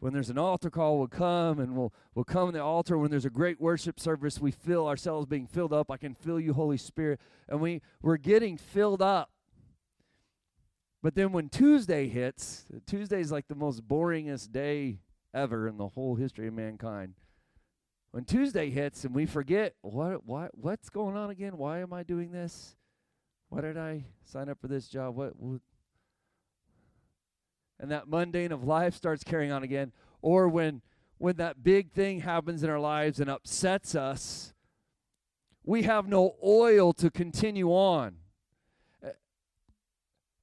when 0.00 0.12
there's 0.12 0.30
an 0.30 0.38
altar 0.38 0.70
call, 0.70 0.98
we'll 0.98 1.08
come 1.08 1.58
and 1.60 1.76
we'll 1.76 1.92
we'll 2.14 2.24
come 2.24 2.48
to 2.48 2.52
the 2.52 2.62
altar. 2.62 2.98
When 2.98 3.10
there's 3.10 3.24
a 3.24 3.30
great 3.30 3.60
worship 3.60 3.98
service, 3.98 4.40
we 4.40 4.50
feel 4.50 4.86
ourselves 4.86 5.26
being 5.26 5.46
filled 5.46 5.72
up. 5.72 5.90
I 5.90 5.96
can 5.96 6.14
feel 6.14 6.38
you, 6.38 6.52
Holy 6.52 6.78
Spirit, 6.78 7.20
and 7.48 7.60
we 7.60 7.82
we're 8.02 8.16
getting 8.16 8.56
filled 8.56 9.02
up. 9.02 9.30
But 11.02 11.14
then 11.14 11.32
when 11.32 11.48
Tuesday 11.48 12.08
hits, 12.08 12.66
Tuesday 12.86 13.20
is 13.20 13.30
like 13.30 13.48
the 13.48 13.54
most 13.54 13.86
boringest 13.86 14.50
day 14.52 14.98
ever 15.32 15.68
in 15.68 15.76
the 15.76 15.88
whole 15.88 16.16
history 16.16 16.48
of 16.48 16.54
mankind 16.54 17.14
when 18.10 18.24
Tuesday 18.24 18.70
hits 18.70 19.04
and 19.04 19.14
we 19.14 19.26
forget 19.26 19.74
what 19.82 20.24
what 20.24 20.50
what's 20.56 20.88
going 20.90 21.16
on 21.16 21.30
again? 21.30 21.56
Why 21.56 21.80
am 21.80 21.92
I 21.92 22.02
doing 22.02 22.32
this? 22.32 22.76
Why 23.48 23.60
did 23.60 23.78
I 23.78 24.04
sign 24.24 24.48
up 24.48 24.60
for 24.60 24.68
this 24.68 24.88
job? 24.88 25.16
What, 25.16 25.38
what 25.38 25.60
and 27.80 27.90
that 27.90 28.08
mundane 28.08 28.52
of 28.52 28.64
life 28.64 28.94
starts 28.94 29.22
carrying 29.24 29.52
on 29.52 29.62
again, 29.62 29.92
or 30.20 30.48
when 30.48 30.82
when 31.18 31.36
that 31.36 31.62
big 31.64 31.90
thing 31.90 32.20
happens 32.20 32.62
in 32.62 32.70
our 32.70 32.78
lives 32.78 33.18
and 33.18 33.28
upsets 33.28 33.94
us, 33.94 34.54
we 35.64 35.82
have 35.82 36.06
no 36.08 36.36
oil 36.44 36.92
to 36.92 37.10
continue 37.10 37.70
on. 37.70 38.16
Eh, 39.02 39.10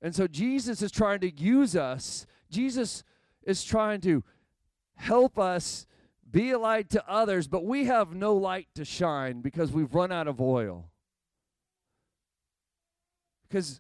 and 0.02 0.14
so 0.14 0.28
Jesus 0.28 0.82
is 0.82 0.92
trying 0.92 1.22
to 1.22 1.32
use 1.32 1.76
us. 1.76 2.28
Jesus 2.52 3.04
is 3.44 3.64
trying 3.64 4.02
to 4.02 4.24
help 4.96 5.40
us 5.40 5.88
be 6.30 6.52
a 6.52 6.60
light 6.60 6.90
to 6.90 7.10
others, 7.10 7.48
but 7.48 7.64
we 7.64 7.86
have 7.86 8.14
no 8.14 8.36
light 8.36 8.68
to 8.76 8.84
shine 8.84 9.40
because 9.42 9.72
we've 9.72 9.96
run 9.96 10.12
out 10.12 10.28
of 10.28 10.42
oil. 10.42 10.90
Because 13.48 13.80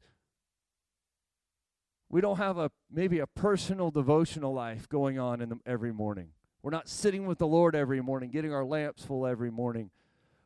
we 2.16 2.22
don't 2.22 2.38
have 2.38 2.58
a 2.58 2.72
maybe 2.90 3.20
a 3.20 3.28
personal 3.28 3.92
devotional 3.92 4.54
life 4.54 4.88
going 4.88 5.20
on 5.20 5.42
in 5.42 5.50
the, 5.50 5.60
every 5.66 5.92
morning. 5.92 6.30
We're 6.64 6.72
not 6.72 6.88
sitting 6.88 7.26
with 7.26 7.40
the 7.40 7.46
Lord 7.46 7.76
every 7.76 8.00
morning, 8.00 8.32
getting 8.32 8.54
our 8.54 8.64
lamps 8.64 9.04
full 9.04 9.28
every 9.28 9.52
morning. 9.52 9.90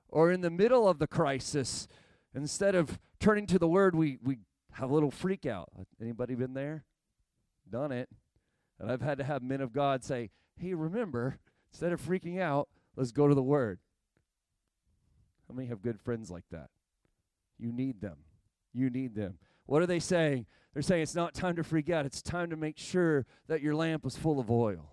Or 0.08 0.32
in 0.32 0.42
the 0.42 0.50
middle 0.50 0.88
of 0.88 0.98
the 0.98 1.06
crisis, 1.06 1.88
instead 2.34 2.74
of 2.74 2.98
turning 3.20 3.46
to 3.46 3.60
the 3.60 3.68
word, 3.68 3.94
we 3.94 4.18
we 4.24 4.40
have 4.72 4.90
a 4.90 4.94
little 4.96 5.12
freak 5.12 5.46
out. 5.46 5.70
Anybody 6.02 6.34
been 6.34 6.56
there? 6.56 6.86
Done 7.70 7.92
it. 7.92 8.10
And 8.80 8.92
I've 8.92 9.04
had 9.04 9.20
to 9.20 9.24
have 9.24 9.44
men 9.44 9.62
of 9.62 9.72
God 9.72 10.04
say, 10.04 10.32
"Hey, 10.58 10.74
remember, 10.74 11.38
instead 11.72 11.92
of 11.92 12.02
freaking 12.02 12.40
out, 12.40 12.68
let's 12.96 13.12
go 13.12 13.28
to 13.28 13.36
the 13.36 13.44
word." 13.44 13.78
How 15.48 15.54
many 15.54 15.68
have 15.68 15.84
good 15.84 16.02
friends 16.02 16.32
like 16.32 16.46
that? 16.50 16.72
You 17.60 17.72
need 17.72 18.02
them. 18.02 18.18
You 18.74 18.90
need 18.90 19.14
them. 19.14 19.38
What 19.68 19.84
are 19.84 19.88
they 19.88 20.00
saying? 20.00 20.48
They're 20.74 20.84
saying 20.84 21.02
it's 21.02 21.16
not 21.16 21.34
time 21.34 21.56
to 21.56 21.64
freak 21.64 21.90
out. 21.90 22.06
It's 22.06 22.22
time 22.22 22.50
to 22.52 22.56
make 22.56 22.78
sure 22.78 23.26
that 23.48 23.62
your 23.62 23.76
lamp 23.76 24.06
is 24.06 24.16
full 24.16 24.40
of 24.40 24.52
oil. 24.52 24.92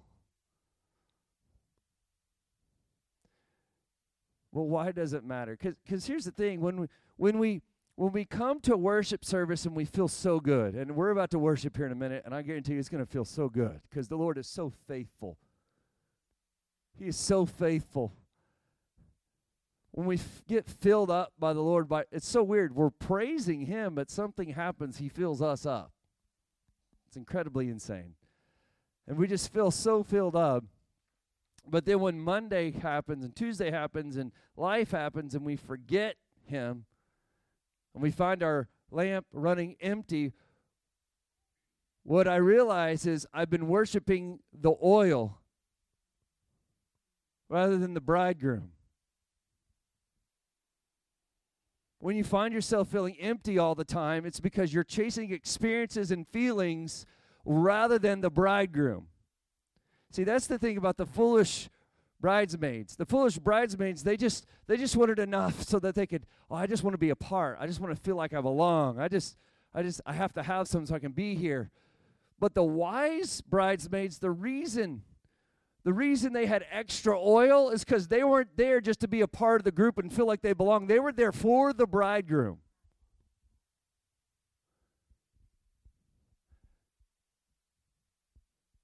Well, 4.52 4.66
why 4.66 4.92
does 4.92 5.12
it 5.12 5.22
matter? 5.22 5.58
Because 5.60 6.06
here's 6.06 6.24
the 6.24 6.30
thing: 6.30 6.60
when 6.60 6.80
we 6.80 6.86
when 7.16 7.38
we 7.38 7.60
when 7.96 8.12
we 8.12 8.24
come 8.24 8.60
to 8.60 8.76
worship 8.76 9.24
service 9.24 9.66
and 9.66 9.76
we 9.76 9.84
feel 9.84 10.08
so 10.08 10.40
good, 10.40 10.74
and 10.74 10.96
we're 10.96 11.10
about 11.10 11.30
to 11.32 11.38
worship 11.38 11.76
here 11.76 11.86
in 11.86 11.92
a 11.92 11.96
minute, 11.96 12.22
and 12.24 12.34
I 12.34 12.40
guarantee 12.40 12.72
you 12.72 12.78
it's 12.78 12.88
going 12.88 13.04
to 13.04 13.10
feel 13.10 13.24
so 13.24 13.48
good 13.48 13.80
because 13.88 14.08
the 14.08 14.16
Lord 14.16 14.38
is 14.38 14.46
so 14.46 14.72
faithful. 14.88 15.36
He 16.98 17.06
is 17.06 17.16
so 17.16 17.44
faithful. 17.44 18.12
When 19.96 20.06
we 20.06 20.16
f- 20.16 20.42
get 20.46 20.68
filled 20.68 21.10
up 21.10 21.32
by 21.38 21.54
the 21.54 21.62
Lord, 21.62 21.88
by 21.88 22.04
it's 22.12 22.28
so 22.28 22.42
weird. 22.42 22.76
We're 22.76 22.90
praising 22.90 23.62
Him, 23.62 23.94
but 23.94 24.10
something 24.10 24.50
happens. 24.50 24.98
He 24.98 25.08
fills 25.08 25.40
us 25.40 25.64
up. 25.64 25.90
It's 27.08 27.16
incredibly 27.16 27.70
insane, 27.70 28.12
and 29.08 29.16
we 29.16 29.26
just 29.26 29.50
feel 29.50 29.70
so 29.70 30.02
filled 30.02 30.36
up. 30.36 30.64
But 31.66 31.86
then 31.86 32.00
when 32.00 32.20
Monday 32.20 32.72
happens 32.72 33.24
and 33.24 33.34
Tuesday 33.34 33.70
happens 33.70 34.18
and 34.18 34.32
life 34.54 34.90
happens, 34.90 35.34
and 35.34 35.46
we 35.46 35.56
forget 35.56 36.16
Him 36.44 36.84
and 37.94 38.02
we 38.02 38.10
find 38.10 38.42
our 38.42 38.68
lamp 38.90 39.24
running 39.32 39.76
empty, 39.80 40.34
what 42.02 42.28
I 42.28 42.36
realize 42.36 43.06
is 43.06 43.26
I've 43.32 43.48
been 43.48 43.66
worshiping 43.66 44.40
the 44.52 44.74
oil 44.84 45.38
rather 47.48 47.78
than 47.78 47.94
the 47.94 48.02
bridegroom. 48.02 48.72
When 51.98 52.16
you 52.16 52.24
find 52.24 52.52
yourself 52.52 52.88
feeling 52.88 53.16
empty 53.18 53.58
all 53.58 53.74
the 53.74 53.84
time, 53.84 54.26
it's 54.26 54.40
because 54.40 54.72
you're 54.72 54.84
chasing 54.84 55.32
experiences 55.32 56.10
and 56.10 56.28
feelings 56.28 57.06
rather 57.44 57.98
than 57.98 58.20
the 58.20 58.30
bridegroom. 58.30 59.06
See, 60.10 60.24
that's 60.24 60.46
the 60.46 60.58
thing 60.58 60.76
about 60.76 60.98
the 60.98 61.06
foolish 61.06 61.68
bridesmaids. 62.20 62.96
The 62.96 63.06
foolish 63.06 63.38
bridesmaids, 63.38 64.02
they 64.02 64.16
just 64.16 64.46
they 64.66 64.76
just 64.76 64.96
wanted 64.96 65.18
enough 65.18 65.62
so 65.62 65.78
that 65.78 65.94
they 65.94 66.06
could, 66.06 66.26
oh, 66.50 66.56
I 66.56 66.66
just 66.66 66.82
want 66.82 66.94
to 66.94 66.98
be 66.98 67.10
a 67.10 67.16
part. 67.16 67.58
I 67.60 67.66
just 67.66 67.80
want 67.80 67.94
to 67.94 68.00
feel 68.00 68.16
like 68.16 68.34
I 68.34 68.40
belong. 68.40 68.98
I 68.98 69.08
just 69.08 69.36
I 69.74 69.82
just 69.82 70.00
I 70.06 70.12
have 70.12 70.32
to 70.34 70.42
have 70.42 70.68
some 70.68 70.86
so 70.86 70.94
I 70.94 70.98
can 70.98 71.12
be 71.12 71.34
here. 71.34 71.70
But 72.38 72.54
the 72.54 72.62
wise 72.64 73.40
bridesmaids, 73.40 74.18
the 74.18 74.30
reason 74.30 75.02
the 75.86 75.92
reason 75.92 76.32
they 76.32 76.46
had 76.46 76.66
extra 76.72 77.16
oil 77.16 77.70
is 77.70 77.84
because 77.84 78.08
they 78.08 78.24
weren't 78.24 78.56
there 78.56 78.80
just 78.80 78.98
to 78.98 79.06
be 79.06 79.20
a 79.20 79.28
part 79.28 79.60
of 79.60 79.64
the 79.64 79.70
group 79.70 79.98
and 79.98 80.12
feel 80.12 80.26
like 80.26 80.42
they 80.42 80.52
belong. 80.52 80.88
They 80.88 80.98
were 80.98 81.12
there 81.12 81.30
for 81.30 81.72
the 81.72 81.86
bridegroom. 81.86 82.58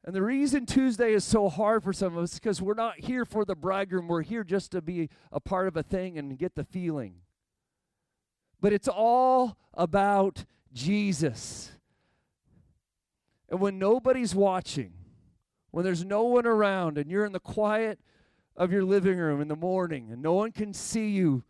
And 0.05 0.15
the 0.15 0.23
reason 0.23 0.65
Tuesday 0.65 1.13
is 1.13 1.25
so 1.25 1.49
hard 1.49 1.83
for 1.83 1.93
some 1.93 2.17
of 2.17 2.23
us 2.23 2.35
is 2.35 2.39
because 2.39 2.63
we're 2.63 2.75
not 2.75 3.01
here 3.01 3.25
for 3.25 3.45
the 3.45 3.57
bridegroom. 3.57 4.07
We're 4.07 4.23
here 4.23 4.45
just 4.45 4.71
to 4.71 4.81
be 4.81 5.11
a 5.33 5.41
part 5.41 5.67
of 5.67 5.77
a 5.77 5.83
thing 5.83 6.17
and 6.19 6.39
get 6.39 6.55
the 6.55 6.63
feeling. 6.63 7.15
But 8.61 8.73
it's 8.73 8.87
all 8.87 9.57
about 9.75 10.45
Jesus. 10.73 11.73
And 13.49 13.59
when 13.59 13.81
nobody's 13.81 14.37
watching, 14.37 14.93
when 15.73 15.85
there's 15.85 16.05
no 16.05 16.23
one 16.23 16.47
around, 16.47 16.99
and 16.99 17.11
you're 17.11 17.25
in 17.25 17.33
the 17.33 17.41
quiet 17.41 17.99
of 18.57 18.71
your 18.71 18.85
living 18.85 19.19
room 19.19 19.41
in 19.41 19.49
the 19.49 19.57
morning 19.57 20.11
and 20.13 20.23
no 20.23 20.35
one 20.35 20.53
can 20.53 20.73
see 20.73 21.09
you, 21.09 21.43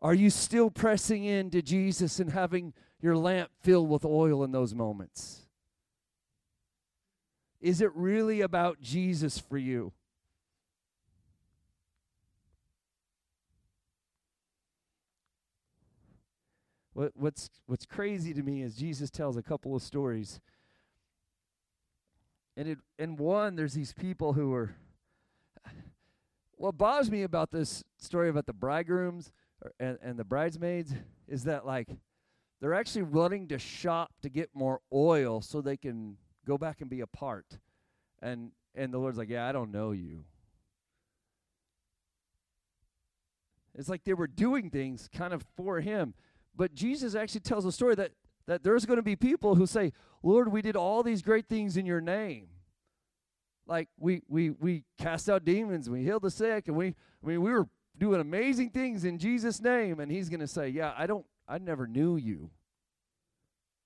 are 0.00 0.14
you 0.14 0.30
still 0.30 0.70
pressing 0.70 1.24
in 1.24 1.50
to 1.50 1.60
Jesus 1.60 2.20
and 2.20 2.30
having 2.30 2.72
your 3.00 3.16
lamp 3.16 3.50
filled 3.60 3.88
with 3.88 4.04
oil 4.04 4.44
in 4.44 4.52
those 4.52 4.74
moments? 4.74 5.46
Is 7.60 7.80
it 7.80 7.90
really 7.94 8.40
about 8.42 8.80
Jesus 8.80 9.38
for 9.38 9.58
you? 9.58 9.92
What, 16.92 17.12
what's, 17.14 17.50
what's 17.66 17.84
crazy 17.84 18.32
to 18.32 18.42
me 18.42 18.62
is 18.62 18.74
Jesus 18.76 19.10
tells 19.10 19.36
a 19.36 19.42
couple 19.42 19.74
of 19.74 19.82
stories. 19.82 20.40
And 22.56 22.68
it, 22.68 22.78
in 22.98 23.16
one, 23.16 23.56
there's 23.56 23.74
these 23.74 23.92
people 23.92 24.32
who 24.32 24.52
are. 24.54 24.76
What 26.58 26.78
bothers 26.78 27.10
me 27.10 27.22
about 27.22 27.50
this 27.50 27.84
story 27.98 28.30
about 28.30 28.46
the 28.46 28.54
bridegrooms 28.54 29.30
and, 29.78 29.98
and 30.02 30.18
the 30.18 30.24
bridesmaids 30.24 30.94
is 31.28 31.44
that, 31.44 31.66
like, 31.66 31.88
they're 32.62 32.72
actually 32.72 33.02
running 33.02 33.48
to 33.48 33.58
shop 33.58 34.12
to 34.22 34.30
get 34.30 34.48
more 34.54 34.80
oil 34.90 35.42
so 35.42 35.60
they 35.60 35.76
can 35.76 36.16
Go 36.46 36.56
back 36.56 36.80
and 36.80 36.88
be 36.88 37.00
a 37.00 37.06
part. 37.06 37.58
And 38.22 38.52
and 38.74 38.94
the 38.94 38.98
Lord's 38.98 39.18
like, 39.18 39.28
Yeah, 39.28 39.46
I 39.46 39.52
don't 39.52 39.72
know 39.72 39.90
you. 39.90 40.24
It's 43.74 43.88
like 43.88 44.04
they 44.04 44.14
were 44.14 44.28
doing 44.28 44.70
things 44.70 45.08
kind 45.12 45.34
of 45.34 45.44
for 45.56 45.80
him. 45.80 46.14
But 46.54 46.72
Jesus 46.72 47.14
actually 47.14 47.40
tells 47.40 47.66
a 47.66 47.72
story 47.72 47.94
that, 47.96 48.12
that 48.46 48.62
there's 48.62 48.86
going 48.86 48.96
to 48.96 49.02
be 49.02 49.16
people 49.16 49.56
who 49.56 49.66
say, 49.66 49.92
Lord, 50.26 50.50
we 50.50 50.60
did 50.60 50.74
all 50.74 51.04
these 51.04 51.22
great 51.22 51.48
things 51.48 51.76
in 51.76 51.86
your 51.86 52.00
name. 52.00 52.48
Like 53.64 53.88
we 53.96 54.22
we 54.28 54.50
we 54.50 54.82
cast 54.98 55.30
out 55.30 55.44
demons, 55.44 55.88
we 55.88 56.02
healed 56.02 56.22
the 56.22 56.30
sick, 56.32 56.66
and 56.66 56.76
we 56.76 56.88
I 57.22 57.26
mean 57.26 57.42
we 57.42 57.52
were 57.52 57.68
doing 57.96 58.20
amazing 58.20 58.70
things 58.70 59.04
in 59.04 59.18
Jesus' 59.18 59.60
name. 59.60 60.00
And 60.00 60.10
he's 60.10 60.28
gonna 60.28 60.48
say, 60.48 60.68
Yeah, 60.68 60.92
I 60.96 61.06
don't 61.06 61.24
I 61.46 61.58
never 61.58 61.86
knew 61.86 62.16
you. 62.16 62.50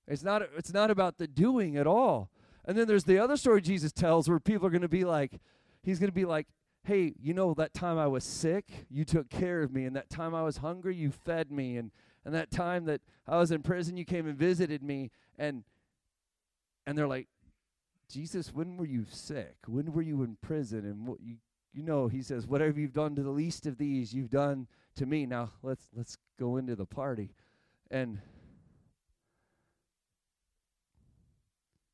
It's 0.08 0.22
not 0.22 0.42
it's 0.56 0.72
not 0.72 0.90
about 0.90 1.18
the 1.18 1.26
doing 1.26 1.76
at 1.76 1.86
all. 1.86 2.30
And 2.64 2.76
then 2.76 2.86
there's 2.86 3.04
the 3.04 3.18
other 3.18 3.36
story 3.36 3.60
Jesus 3.60 3.92
tells 3.92 4.26
where 4.26 4.40
people 4.40 4.66
are 4.66 4.70
going 4.70 4.82
to 4.82 4.88
be 4.88 5.04
like, 5.04 5.40
he's 5.82 5.98
going 5.98 6.10
to 6.10 6.14
be 6.14 6.26
like, 6.26 6.46
hey, 6.84 7.14
you 7.20 7.32
know, 7.32 7.54
that 7.54 7.72
time 7.72 7.98
I 7.98 8.06
was 8.06 8.22
sick, 8.22 8.86
you 8.90 9.04
took 9.04 9.30
care 9.30 9.62
of 9.62 9.72
me. 9.72 9.86
And 9.86 9.96
that 9.96 10.10
time 10.10 10.34
I 10.34 10.42
was 10.42 10.58
hungry, 10.58 10.94
you 10.94 11.10
fed 11.10 11.50
me. 11.50 11.78
And, 11.78 11.90
and 12.24 12.34
that 12.34 12.50
time 12.50 12.84
that 12.84 13.00
I 13.26 13.38
was 13.38 13.50
in 13.50 13.62
prison, 13.62 13.96
you 13.96 14.04
came 14.04 14.26
and 14.26 14.36
visited 14.36 14.82
me. 14.82 15.10
And, 15.38 15.64
and 16.90 16.98
they're 16.98 17.06
like, 17.06 17.28
Jesus, 18.08 18.52
when 18.52 18.76
were 18.76 18.84
you 18.84 19.06
sick? 19.08 19.54
When 19.68 19.92
were 19.92 20.02
you 20.02 20.24
in 20.24 20.36
prison? 20.42 20.80
And 20.80 21.06
what 21.06 21.20
you, 21.20 21.36
you 21.72 21.84
know, 21.84 22.08
he 22.08 22.20
says, 22.20 22.48
whatever 22.48 22.80
you've 22.80 22.92
done 22.92 23.14
to 23.14 23.22
the 23.22 23.30
least 23.30 23.64
of 23.66 23.78
these, 23.78 24.12
you've 24.12 24.28
done 24.28 24.66
to 24.96 25.06
me. 25.06 25.24
Now 25.24 25.52
let's, 25.62 25.84
let's 25.94 26.18
go 26.36 26.56
into 26.56 26.74
the 26.74 26.86
party. 26.86 27.30
And 27.92 28.18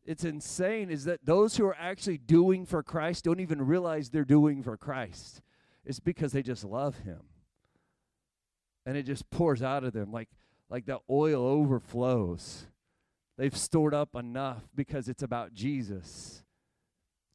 it's 0.06 0.24
insane 0.24 0.88
is 0.90 1.04
that 1.04 1.26
those 1.26 1.58
who 1.58 1.66
are 1.66 1.76
actually 1.78 2.16
doing 2.16 2.64
for 2.64 2.82
Christ 2.82 3.24
don't 3.24 3.40
even 3.40 3.60
realize 3.60 4.08
they're 4.08 4.24
doing 4.24 4.62
for 4.62 4.78
Christ. 4.78 5.42
It's 5.84 6.00
because 6.00 6.32
they 6.32 6.42
just 6.42 6.64
love 6.64 7.00
him. 7.00 7.20
And 8.86 8.96
it 8.96 9.02
just 9.02 9.28
pours 9.28 9.62
out 9.62 9.84
of 9.84 9.92
them 9.92 10.10
like 10.10 10.30
like 10.70 10.86
the 10.86 11.00
oil 11.10 11.46
overflows. 11.46 12.68
They've 13.38 13.56
stored 13.56 13.94
up 13.94 14.14
enough 14.14 14.62
because 14.74 15.08
it's 15.08 15.22
about 15.22 15.52
Jesus. 15.52 16.42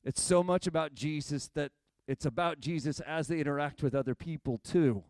It's 0.04 0.22
so 0.22 0.42
much 0.42 0.66
about 0.66 0.96
Jesus 0.96 1.50
that 1.54 1.72
it's 2.08 2.26
about 2.26 2.60
Jesus 2.60 3.00
as 3.02 3.28
they 3.28 3.40
interact 3.40 3.84
with 3.84 3.94
other 3.94 4.16
people 4.16 4.60
too. 4.64 5.04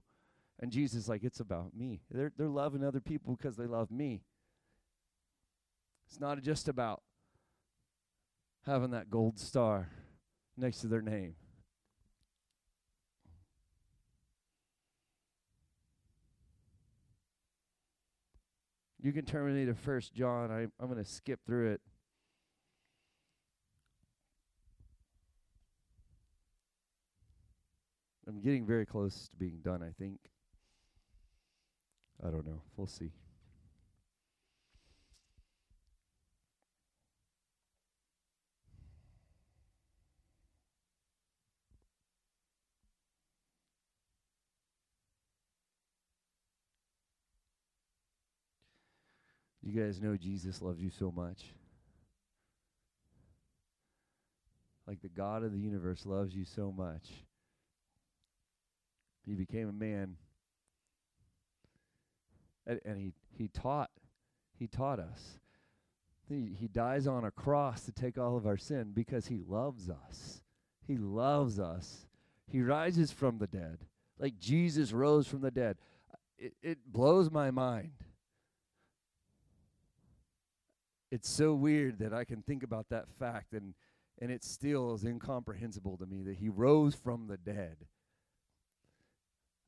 And 0.60 0.72
Jesus 0.72 1.08
like 1.08 1.24
it's 1.24 1.40
about 1.40 1.76
me. 1.76 2.02
They're 2.12 2.32
they're 2.38 2.48
loving 2.48 2.84
other 2.84 3.00
people 3.00 3.36
because 3.36 3.56
they 3.56 3.66
love 3.66 3.90
me. 3.90 4.22
It's 6.08 6.20
not 6.20 6.42
just 6.42 6.68
about 6.68 7.02
having 8.66 8.92
that 8.92 9.10
gold 9.10 9.40
star 9.40 9.90
next 10.58 10.82
to 10.82 10.88
their 10.88 11.02
name. 11.02 11.36
You 19.04 19.12
can 19.12 19.26
turn 19.26 19.54
me 19.54 19.66
to 19.66 19.74
First 19.74 20.14
John. 20.14 20.52
I, 20.52 20.68
I'm 20.80 20.92
going 20.92 21.04
to 21.04 21.10
skip 21.10 21.40
through 21.46 21.72
it. 21.72 21.82
I'm 28.28 28.42
getting 28.42 28.66
very 28.66 28.86
close 28.86 29.28
to 29.30 29.36
being 29.38 29.60
done, 29.64 29.82
I 29.82 29.92
think. 30.00 30.20
I 32.24 32.30
don't 32.30 32.46
know. 32.46 32.62
We'll 32.78 32.86
see. 32.86 33.12
You 49.72 49.82
guys 49.82 50.02
know 50.02 50.18
Jesus 50.18 50.62
loves 50.62 50.82
you 50.82 50.90
so 50.90 51.14
much. 51.16 51.46
Like 54.86 55.02
the 55.02 55.08
God 55.08 55.44
of 55.44 55.54
the 55.54 55.60
universe 55.60 56.06
loves 56.06 56.36
you 56.36 56.44
so 56.44 56.74
much. 56.76 57.08
He 59.26 59.34
became 59.34 59.70
a 59.70 59.72
man. 59.72 60.18
And, 62.68 62.82
and 62.84 62.98
he, 62.98 63.14
he 63.38 63.48
taught 63.48 63.92
he 64.60 64.68
taught 64.68 65.00
us. 65.00 65.40
He, 66.28 66.54
he 66.60 66.68
dies 66.68 67.08
on 67.08 67.24
a 67.24 67.32
cross 67.32 67.86
to 67.86 67.94
take 67.94 68.18
all 68.18 68.36
of 68.36 68.46
our 68.46 68.58
sin 68.58 68.92
because 68.94 69.28
he 69.28 69.40
loves 69.48 69.90
us. 69.90 70.42
He 70.86 70.98
loves 70.98 71.60
us. 71.60 72.08
He 72.46 72.62
rises 72.62 73.10
from 73.10 73.38
the 73.38 73.48
dead. 73.48 73.86
Like 74.20 74.38
Jesus 74.38 74.92
rose 74.92 75.28
from 75.28 75.40
the 75.40 75.50
dead. 75.50 75.78
It, 76.38 76.56
it 76.62 76.78
blows 76.92 77.32
my 77.32 77.52
mind 77.52 77.92
it's 81.12 81.30
so 81.30 81.54
weird 81.54 82.00
that 82.00 82.14
I 82.14 82.24
can 82.24 82.42
think 82.42 82.64
about 82.64 82.90
that 82.90 83.08
fact 83.20 83.54
and 83.54 83.74
and 84.22 84.32
it 84.32 84.44
still 84.44 84.94
is 84.94 85.04
incomprehensible 85.04 85.98
to 85.98 86.06
me 86.06 86.22
that 86.22 86.38
he 86.38 86.48
rose 86.48 86.94
from 86.94 87.28
the 87.28 87.38
dead. 87.38 87.78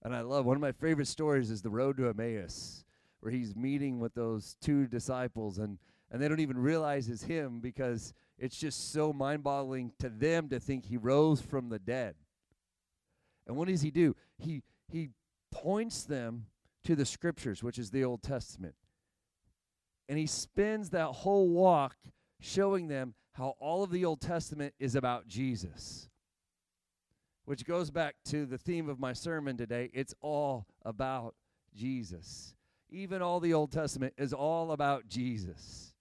And 0.04 0.16
I 0.16 0.22
love 0.22 0.46
one 0.46 0.56
of 0.56 0.62
my 0.62 0.72
favorite 0.72 1.08
stories 1.08 1.50
is 1.50 1.64
the 1.64 1.72
road 1.72 1.98
to 1.98 2.08
Emmaus, 2.08 2.86
where 3.20 3.32
he's 3.32 3.56
meeting 3.56 4.00
with 4.00 4.14
those 4.14 4.56
two 4.62 4.86
disciples 4.86 5.58
and 5.58 5.80
and 6.12 6.22
they 6.22 6.28
don't 6.28 6.40
even 6.40 6.60
realize 6.60 7.10
it's 7.10 7.24
him 7.24 7.60
because 7.60 8.14
it's 8.38 8.60
just 8.60 8.92
so 8.92 9.12
mind-boggling 9.12 9.94
to 9.98 10.10
them 10.10 10.48
to 10.50 10.60
think 10.60 10.86
he 10.86 10.98
rose 10.98 11.42
from 11.42 11.70
the 11.70 11.80
dead. 11.80 12.14
And 13.48 13.58
what 13.58 13.68
does 13.68 13.82
he 13.82 13.90
do? 13.90 14.16
He 14.38 14.62
he 14.88 15.10
points 15.52 16.04
them 16.04 16.46
to 16.84 16.96
the 16.96 17.06
scriptures, 17.06 17.64
which 17.64 17.80
is 17.80 17.90
the 17.90 18.04
Old 18.04 18.22
Testament. 18.22 18.76
And 20.14 20.20
he 20.20 20.28
spends 20.28 20.92
that 20.92 21.08
whole 21.08 21.50
walk 21.50 21.96
showing 22.40 22.88
them 22.88 23.16
how 23.32 23.56
all 23.60 23.82
of 23.82 23.90
the 23.90 24.06
Old 24.06 24.22
Testament 24.22 24.76
is 24.78 24.94
about 24.94 25.28
Jesus. 25.28 26.08
Which 27.46 27.66
goes 27.66 27.90
back 27.90 28.18
to 28.26 28.46
the 28.46 28.60
theme 28.60 28.90
of 28.90 29.00
my 29.00 29.14
sermon 29.14 29.58
today. 29.58 29.90
It's 29.92 30.14
all 30.22 30.68
about 30.86 31.34
Jesus. 31.76 32.54
Even 32.92 33.24
all 33.24 33.40
the 33.40 33.56
Old 33.56 33.72
Testament 33.72 34.14
is 34.16 34.34
all 34.34 34.72
about 34.72 35.08
Jesus, 35.08 35.96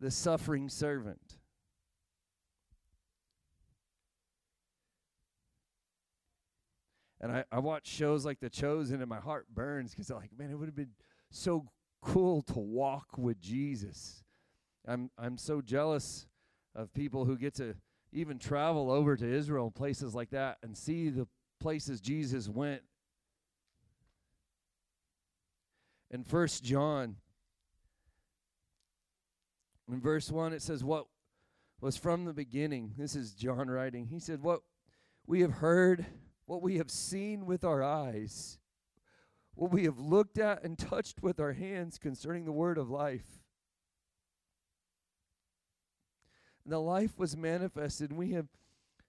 the 0.00 0.10
suffering 0.10 0.68
servant. 0.68 1.38
And 7.22 7.32
I, 7.32 7.44
I 7.50 7.60
watch 7.60 7.86
shows 7.86 8.26
like 8.26 8.40
The 8.40 8.50
Chosen, 8.50 9.00
and 9.00 9.08
my 9.08 9.20
heart 9.20 9.46
burns 9.48 9.92
because 9.92 10.10
like, 10.10 10.36
man, 10.36 10.50
it 10.50 10.56
would 10.56 10.68
have 10.68 10.76
been 10.76 10.92
so 11.30 11.64
cool 12.04 12.42
to 12.42 12.58
walk 12.58 13.16
with 13.16 13.40
Jesus. 13.40 14.22
I'm 14.86 15.10
I'm 15.18 15.38
so 15.38 15.60
jealous 15.60 16.26
of 16.74 16.92
people 16.92 17.24
who 17.24 17.36
get 17.36 17.54
to 17.54 17.74
even 18.12 18.38
travel 18.38 18.90
over 18.90 19.16
to 19.16 19.26
Israel 19.26 19.66
and 19.66 19.74
places 19.74 20.14
like 20.14 20.30
that 20.30 20.58
and 20.62 20.76
see 20.76 21.08
the 21.08 21.26
places 21.60 22.00
Jesus 22.00 22.48
went. 22.48 22.82
In 26.10 26.22
First 26.22 26.62
John, 26.62 27.16
in 29.90 30.00
verse 30.00 30.30
1, 30.30 30.52
it 30.52 30.62
says, 30.62 30.84
What 30.84 31.06
was 31.80 31.96
from 31.96 32.24
the 32.24 32.32
beginning. 32.32 32.94
This 32.96 33.14
is 33.14 33.34
John 33.34 33.68
writing. 33.68 34.06
He 34.06 34.18
said, 34.18 34.42
What 34.42 34.60
we 35.26 35.40
have 35.40 35.52
heard, 35.52 36.06
what 36.46 36.62
we 36.62 36.78
have 36.78 36.90
seen 36.90 37.46
with 37.46 37.64
our 37.64 37.82
eyes, 37.82 38.58
what 39.54 39.70
we 39.70 39.84
have 39.84 39.98
looked 39.98 40.38
at 40.38 40.62
and 40.64 40.78
touched 40.78 41.22
with 41.22 41.38
our 41.40 41.52
hands 41.52 41.98
concerning 41.98 42.44
the 42.44 42.52
word 42.52 42.78
of 42.78 42.90
life. 42.90 43.40
And 46.64 46.72
the 46.72 46.78
life 46.78 47.18
was 47.18 47.36
manifested, 47.36 48.10
and 48.10 48.18
we 48.18 48.32
have 48.32 48.48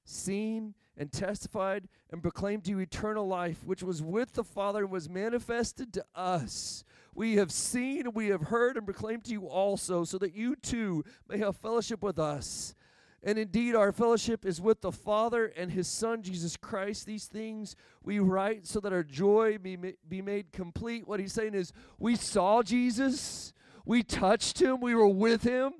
seen 0.04 0.76
and 0.98 1.12
testified 1.12 1.88
and 2.12 2.22
proclaimed 2.22 2.64
to 2.66 2.72
you 2.72 2.80
eternal 2.80 3.28
life, 3.28 3.64
which 3.66 3.84
was 3.84 4.02
with 4.02 4.34
the 4.34 4.44
Father 4.44 4.84
and 4.84 4.92
was 4.92 5.10
manifested 5.10 5.94
to 5.94 6.06
us. 6.14 6.84
We 7.14 7.36
have 7.36 7.52
seen, 7.52 8.14
we 8.14 8.28
have 8.28 8.44
heard, 8.44 8.78
and 8.78 8.86
proclaimed 8.86 9.24
to 9.26 9.32
you 9.32 9.48
also, 9.48 10.04
so 10.04 10.18
that 10.20 10.36
you 10.36 10.56
too 10.56 11.04
may 11.28 11.38
have 11.40 11.56
fellowship 11.56 12.04
with 12.04 12.20
us. 12.20 12.76
And 13.26 13.40
indeed, 13.40 13.74
our 13.74 13.92
fellowship 13.92 14.46
is 14.46 14.62
with 14.62 14.82
the 14.82 14.92
Father 14.92 15.48
and 15.58 15.72
His 15.72 15.88
Son, 15.88 16.22
Jesus 16.22 16.56
Christ. 16.56 17.08
These 17.08 17.26
things 17.26 17.76
we 18.04 18.20
write 18.20 18.68
so 18.68 18.80
that 18.82 18.94
our 18.94 19.04
joy 19.04 19.58
be, 19.58 19.76
be 20.08 20.22
made 20.22 20.52
complete. 20.52 21.08
What 21.08 21.20
he's 21.20 21.34
saying 21.34 21.56
is, 21.56 21.74
we 21.98 22.16
saw 22.16 22.62
Jesus, 22.62 23.52
we 23.84 24.04
touched 24.04 24.62
Him, 24.62 24.80
we 24.80 24.94
were 24.94 25.08
with 25.08 25.42
Him. 25.42 25.74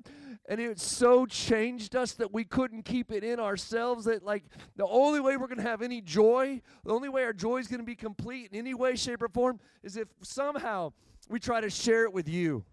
And 0.48 0.60
it 0.60 0.80
so 0.80 1.24
changed 1.24 1.94
us 1.94 2.12
that 2.14 2.32
we 2.32 2.44
couldn't 2.44 2.84
keep 2.84 3.12
it 3.12 3.22
in 3.22 3.38
ourselves. 3.38 4.06
That, 4.06 4.24
like, 4.24 4.44
the 4.76 4.86
only 4.86 5.20
way 5.20 5.36
we're 5.36 5.46
going 5.46 5.58
to 5.58 5.68
have 5.68 5.82
any 5.82 6.00
joy, 6.00 6.60
the 6.84 6.92
only 6.92 7.08
way 7.08 7.22
our 7.22 7.32
joy 7.32 7.58
is 7.58 7.68
going 7.68 7.80
to 7.80 7.86
be 7.86 7.96
complete 7.96 8.50
in 8.52 8.58
any 8.58 8.74
way, 8.74 8.96
shape, 8.96 9.22
or 9.22 9.28
form 9.28 9.60
is 9.84 9.96
if 9.96 10.08
somehow 10.22 10.92
we 11.28 11.38
try 11.38 11.60
to 11.60 11.70
share 11.70 12.04
it 12.04 12.12
with 12.12 12.28
you. 12.28 12.64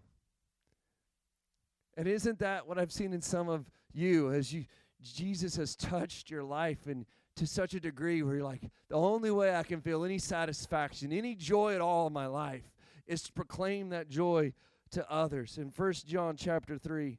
And 1.96 2.08
isn't 2.08 2.40
that 2.40 2.66
what 2.66 2.78
I've 2.78 2.92
seen 2.92 3.12
in 3.12 3.20
some 3.20 3.48
of 3.48 3.64
you 3.94 4.32
as 4.32 4.52
you 4.52 4.64
Jesus 5.02 5.56
has 5.56 5.76
touched 5.76 6.30
your 6.30 6.42
life 6.42 6.86
and 6.86 7.04
to 7.36 7.46
such 7.46 7.74
a 7.74 7.80
degree 7.80 8.22
where 8.22 8.36
you're 8.36 8.44
like, 8.44 8.62
the 8.88 8.94
only 8.94 9.30
way 9.30 9.54
I 9.54 9.64
can 9.64 9.80
feel 9.80 10.04
any 10.04 10.18
satisfaction, 10.18 11.12
any 11.12 11.34
joy 11.34 11.74
at 11.74 11.80
all 11.80 12.06
in 12.06 12.12
my 12.12 12.26
life 12.26 12.72
is 13.06 13.22
to 13.22 13.32
proclaim 13.32 13.90
that 13.90 14.08
joy 14.08 14.52
to 14.92 15.10
others. 15.10 15.58
In 15.58 15.70
First 15.70 16.06
John 16.06 16.36
chapter 16.36 16.78
3, 16.78 17.18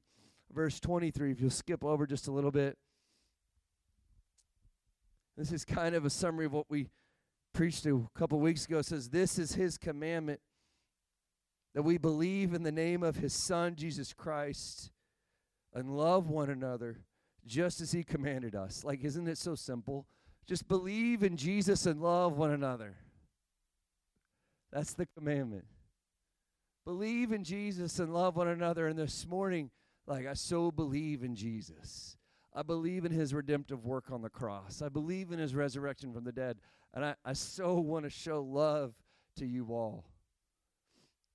verse 0.54 0.80
23, 0.80 1.32
if 1.32 1.42
you'll 1.42 1.50
skip 1.50 1.84
over 1.84 2.08
just 2.08 2.28
a 2.28 2.32
little 2.32 2.52
bit. 2.52 2.78
This 5.38 5.52
is 5.52 5.66
kind 5.66 5.96
of 5.96 6.06
a 6.06 6.10
summary 6.10 6.46
of 6.46 6.54
what 6.54 6.70
we 6.70 6.88
preached 7.54 7.86
a 7.86 8.02
couple 8.16 8.40
weeks 8.40 8.66
ago. 8.66 8.80
It 8.80 8.86
says, 8.86 9.10
This 9.10 9.38
is 9.38 9.56
his 9.56 9.78
commandment 9.78 10.40
that 11.74 11.84
we 11.84 11.98
believe 11.98 12.54
in 12.54 12.64
the 12.64 12.72
name 12.72 13.04
of 13.04 13.18
his 13.18 13.34
Son, 13.34 13.76
Jesus 13.76 14.14
Christ, 14.14 14.92
and 15.76 15.96
love 15.96 16.30
one 16.30 16.50
another 16.50 17.02
just 17.46 17.82
as 17.82 17.92
he 17.92 18.04
commanded 18.04 18.56
us. 18.56 18.84
Like, 18.84 19.04
isn't 19.04 19.28
it 19.28 19.38
so 19.38 19.54
simple? 19.54 20.08
Just 20.48 20.68
believe 20.68 21.22
in 21.22 21.38
Jesus 21.38 21.86
and 21.86 22.02
love 22.02 22.38
one 22.38 22.52
another. 22.52 22.96
That's 24.72 24.94
the 24.94 25.06
commandment. 25.06 25.66
Believe 26.86 27.32
in 27.32 27.44
Jesus 27.44 28.00
and 28.00 28.14
love 28.14 28.36
one 28.36 28.48
another. 28.48 28.88
And 28.88 28.98
this 28.98 29.28
morning, 29.28 29.70
like, 30.08 30.28
I 30.28 30.34
so 30.34 30.72
believe 30.72 31.24
in 31.24 31.36
Jesus. 31.36 32.18
I 32.54 32.62
believe 32.62 33.06
in 33.06 33.12
his 33.12 33.34
redemptive 33.34 33.86
work 33.86 34.12
on 34.12 34.22
the 34.22 34.30
cross. 34.30 34.82
I 34.82 34.90
believe 34.90 35.32
in 35.32 35.40
his 35.40 35.54
resurrection 35.54 36.14
from 36.14 36.24
the 36.24 36.32
dead. 36.32 36.58
And 36.94 37.04
I, 37.04 37.16
I 37.26 37.34
so 37.34 37.76
want 37.76 38.06
to 38.06 38.10
show 38.10 38.42
love 38.42 38.94
to 39.38 39.46
you 39.46 39.68
all. 39.72 40.06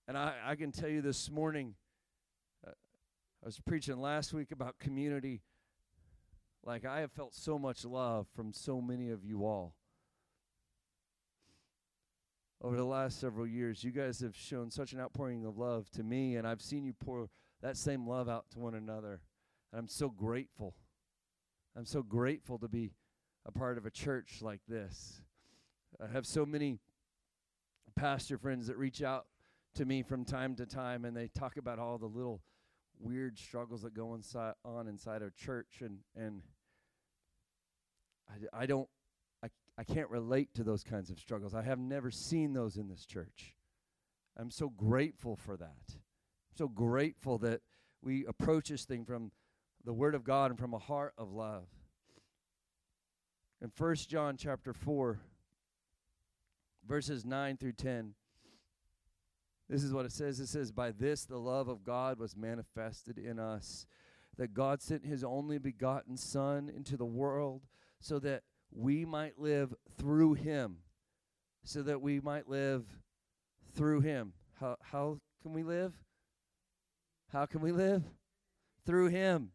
And 0.09 0.17
I, 0.17 0.35
I 0.45 0.55
can 0.55 0.73
tell 0.73 0.89
you 0.89 1.03
this 1.03 1.31
morning, 1.31 1.75
I 3.43 3.47
was 3.47 3.59
preaching 3.59 4.01
last 4.01 4.35
week 4.35 4.53
about 4.53 4.79
community. 4.79 5.41
Like, 6.63 6.85
I 6.85 7.01
have 7.01 7.13
felt 7.13 7.35
so 7.35 7.59
much 7.59 7.87
love 7.87 8.27
from 8.37 8.53
so 8.53 8.83
many 8.83 9.11
of 9.11 9.25
you 9.25 9.47
all. 9.47 9.75
Over 12.63 12.77
the 12.77 12.85
last 12.85 13.19
several 13.19 13.47
years, 13.47 13.83
you 13.83 13.93
guys 13.93 14.21
have 14.21 14.37
shown 14.37 14.71
such 14.71 14.93
an 14.93 15.01
outpouring 15.01 15.47
of 15.47 15.57
love 15.57 15.91
to 15.93 16.03
me, 16.03 16.37
and 16.37 16.47
I've 16.47 16.61
seen 16.61 16.85
you 16.85 16.93
pour 16.93 17.31
that 17.63 17.79
same 17.79 18.07
love 18.07 18.29
out 18.29 18.45
to 18.51 18.59
one 18.59 18.75
another. 18.75 19.23
And 19.73 19.79
I'm 19.79 19.89
so 19.89 20.11
grateful. 20.11 20.75
I'm 21.75 21.87
so 21.87 22.03
grateful 22.03 22.59
to 22.59 22.69
be 22.69 22.93
a 23.47 23.53
part 23.53 23.79
of 23.79 23.87
a 23.87 23.91
church 23.91 24.41
like 24.43 24.61
this. 24.69 25.23
I 25.99 26.13
have 26.13 26.27
so 26.27 26.45
many 26.45 26.79
pastor 27.97 28.37
friends 28.37 28.67
that 28.67 28.77
reach 28.77 29.03
out 29.03 29.25
to 29.77 29.87
me 29.87 30.03
from 30.03 30.27
time 30.27 30.55
to 30.57 30.67
time, 30.67 31.07
and 31.07 31.17
they 31.17 31.29
talk 31.29 31.57
about 31.57 31.79
all 31.79 31.97
the 31.97 32.05
little 32.05 32.43
weird 33.01 33.39
struggles 33.39 33.83
that 33.83 33.95
go 33.95 34.15
inside 34.15 34.55
on 34.65 34.87
inside 34.87 35.23
our 35.23 35.33
church 35.37 35.81
and 35.81 35.99
and 36.15 36.43
I, 38.29 38.63
I 38.63 38.67
don't 38.67 38.89
I, 39.43 39.49
I 39.79 39.85
can't 39.85 40.11
relate 40.11 40.55
to 40.55 40.65
those 40.65 40.83
kinds 40.83 41.11
of 41.11 41.19
struggles. 41.19 41.55
I 41.55 41.63
have 41.63 41.79
never 41.79 42.11
seen 42.11 42.53
those 42.53 42.77
in 42.77 42.89
this 42.89 43.05
church. 43.07 43.55
I'm 44.37 44.51
so 44.51 44.69
grateful 44.69 45.37
for 45.37 45.57
that. 45.57 45.85
I'm 45.89 46.57
so 46.57 46.69
grateful 46.69 47.39
that 47.39 47.61
we 48.03 48.25
approach 48.27 48.69
this 48.69 48.85
thing 48.85 49.05
from 49.05 49.33
the 49.85 49.93
word 49.93 50.15
of 50.15 50.25
God 50.25 50.51
and 50.51 50.59
from 50.59 50.75
a 50.75 50.79
heart 50.79 51.15
of 51.19 51.33
love. 51.33 51.67
In 53.63 53.71
First 53.71 54.09
John 54.09 54.37
chapter 54.37 54.73
4 54.73 55.19
verses 56.87 57.25
9 57.25 57.57
through 57.57 57.73
10 57.73 58.15
this 59.71 59.85
is 59.85 59.93
what 59.93 60.05
it 60.05 60.11
says. 60.11 60.41
It 60.41 60.49
says, 60.49 60.73
By 60.73 60.91
this 60.91 61.25
the 61.25 61.39
love 61.39 61.69
of 61.69 61.85
God 61.85 62.19
was 62.19 62.37
manifested 62.37 63.19
in 63.19 63.39
us, 63.39 63.87
that 64.37 64.53
God 64.53 64.83
sent 64.83 65.07
his 65.07 65.23
only 65.23 65.59
begotten 65.59 66.17
Son 66.17 66.69
into 66.69 66.97
the 66.97 67.07
world 67.07 67.63
so 68.01 68.19
that 68.19 68.43
we 68.73 69.05
might 69.05 69.39
live 69.39 69.73
through 69.97 70.35
him. 70.35 70.79
So 71.63 71.83
that 71.83 72.03
we 72.03 72.19
might 72.19 72.49
live 72.49 72.85
through 73.77 74.01
him. 74.01 74.33
How, 74.59 74.77
how 74.83 75.19
can 75.41 75.53
we 75.53 75.63
live? 75.63 75.95
How 77.33 77.47
can 77.47 77.61
we 77.61 77.71
live? 77.71 78.03
Through 78.85 79.09
him. 79.09 79.53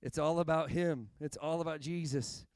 It's 0.00 0.18
all 0.18 0.38
about 0.38 0.70
him, 0.70 1.08
it's 1.20 1.36
all 1.36 1.60
about 1.60 1.80
Jesus. 1.80 2.46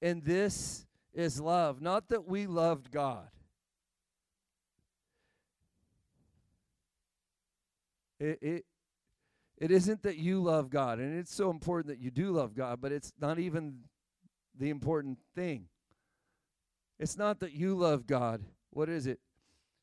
And 0.00 0.24
this 0.24 0.86
is 1.12 1.38
love. 1.38 1.82
Not 1.82 2.08
that 2.08 2.26
we 2.26 2.46
loved 2.46 2.90
God 2.90 3.28
It, 8.22 8.38
it, 8.40 8.64
it 9.58 9.70
isn't 9.72 10.04
that 10.04 10.16
you 10.16 10.40
love 10.40 10.70
God, 10.70 11.00
and 11.00 11.18
it's 11.18 11.34
so 11.34 11.50
important 11.50 11.88
that 11.88 11.98
you 11.98 12.12
do 12.12 12.30
love 12.30 12.54
God, 12.54 12.80
but 12.80 12.92
it's 12.92 13.12
not 13.20 13.40
even 13.40 13.80
the 14.56 14.70
important 14.70 15.18
thing. 15.34 15.66
It's 17.00 17.18
not 17.18 17.40
that 17.40 17.50
you 17.52 17.74
love 17.74 18.06
God. 18.06 18.44
What 18.70 18.88
is 18.88 19.08
it? 19.08 19.18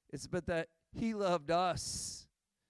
It's 0.10 0.25
but 0.25 0.45
that 0.45 0.69
He 0.93 1.13
loved 1.13 1.52
us 1.52 2.28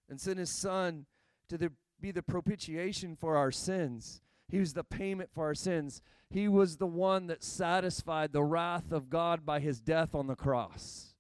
and 0.10 0.20
sent 0.20 0.40
His 0.40 0.50
Son 0.50 1.06
to 1.50 1.58
the, 1.58 1.72
be 2.02 2.10
the 2.10 2.24
propitiation 2.24 3.16
for 3.16 3.38
our 3.38 3.52
sins. 3.52 4.22
He 4.48 4.58
was 4.58 4.74
the 4.74 4.84
payment 4.84 5.30
for 5.32 5.46
our 5.46 5.54
sins. 5.54 6.02
He 6.32 6.48
was 6.48 6.78
the 6.78 6.88
one 6.88 7.28
that 7.28 7.44
satisfied 7.44 8.34
the 8.34 8.44
wrath 8.44 8.92
of 8.92 9.12
God 9.12 9.46
by 9.46 9.60
His 9.60 9.80
death 9.80 10.16
on 10.16 10.26
the 10.26 10.36
cross. 10.36 11.14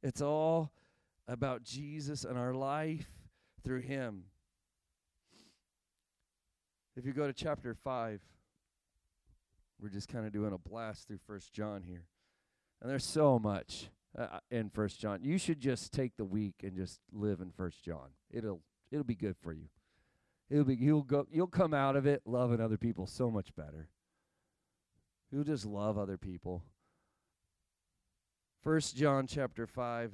It's 0.00 0.22
all 0.22 0.70
about 1.28 1.62
Jesus 1.62 2.24
and 2.24 2.38
our 2.38 2.54
life 2.54 3.06
through 3.62 3.82
him. 3.82 4.24
If 6.96 7.04
you 7.06 7.12
go 7.12 7.26
to 7.26 7.32
chapter 7.32 7.74
5, 7.74 8.20
we're 9.80 9.90
just 9.90 10.08
kind 10.08 10.26
of 10.26 10.32
doing 10.32 10.52
a 10.52 10.58
blast 10.58 11.06
through 11.06 11.20
First 11.26 11.52
John 11.52 11.82
here. 11.82 12.06
And 12.80 12.90
there's 12.90 13.04
so 13.04 13.38
much 13.38 13.90
uh, 14.18 14.22
uh 14.22 14.40
in 14.50 14.70
First 14.70 14.98
John. 14.98 15.20
You 15.22 15.38
should 15.38 15.60
just 15.60 15.92
take 15.92 16.16
the 16.16 16.24
week 16.24 16.56
and 16.62 16.74
just 16.74 17.00
live 17.12 17.40
in 17.40 17.52
First 17.52 17.84
John. 17.84 18.08
It'll 18.32 18.62
it'll 18.90 19.04
be 19.04 19.14
good 19.14 19.36
for 19.40 19.52
you. 19.52 19.68
It'll 20.50 20.64
be 20.64 20.74
you'll 20.74 21.02
go 21.02 21.26
you'll 21.30 21.46
come 21.46 21.74
out 21.74 21.94
of 21.94 22.06
it 22.06 22.22
loving 22.24 22.60
other 22.60 22.78
people 22.78 23.06
so 23.06 23.30
much 23.30 23.54
better. 23.54 23.88
You'll 25.30 25.44
just 25.44 25.66
love 25.66 25.98
other 25.98 26.16
people. 26.16 26.64
First 28.62 28.96
John 28.96 29.26
chapter 29.26 29.66
5 29.66 30.12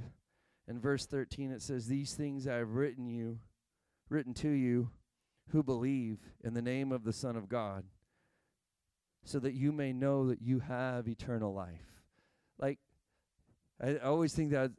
in 0.69 0.81
verse 0.81 1.07
13 1.07 1.51
it 1.51 1.63
says 1.63 1.87
these 1.87 2.15
things 2.15 2.47
i 2.47 2.55
have 2.55 2.75
written 2.75 3.07
you 3.07 3.39
written 4.09 4.35
to 4.35 4.49
you 4.49 4.91
who 5.51 5.63
believe 5.63 6.19
in 6.43 6.55
the 6.55 6.63
name 6.63 6.93
of 6.93 7.05
the 7.05 7.13
son 7.13 7.37
of 7.37 7.49
god 7.49 7.85
so 9.25 9.39
that 9.39 9.55
you 9.55 9.73
may 9.73 9.93
know 9.93 10.29
that 10.29 10.43
you 10.43 10.61
have 10.61 11.09
eternal 11.09 11.53
life. 11.53 12.03
Like 12.59 12.79
i 13.83 13.97
always 13.97 14.33
think 14.33 14.53
that 14.53 14.71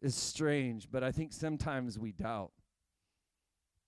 is 0.00 0.14
strange 0.14 0.88
but 0.90 1.02
i 1.02 1.10
think 1.10 1.32
sometimes 1.32 1.98
we 1.98 2.12
doubt. 2.12 2.52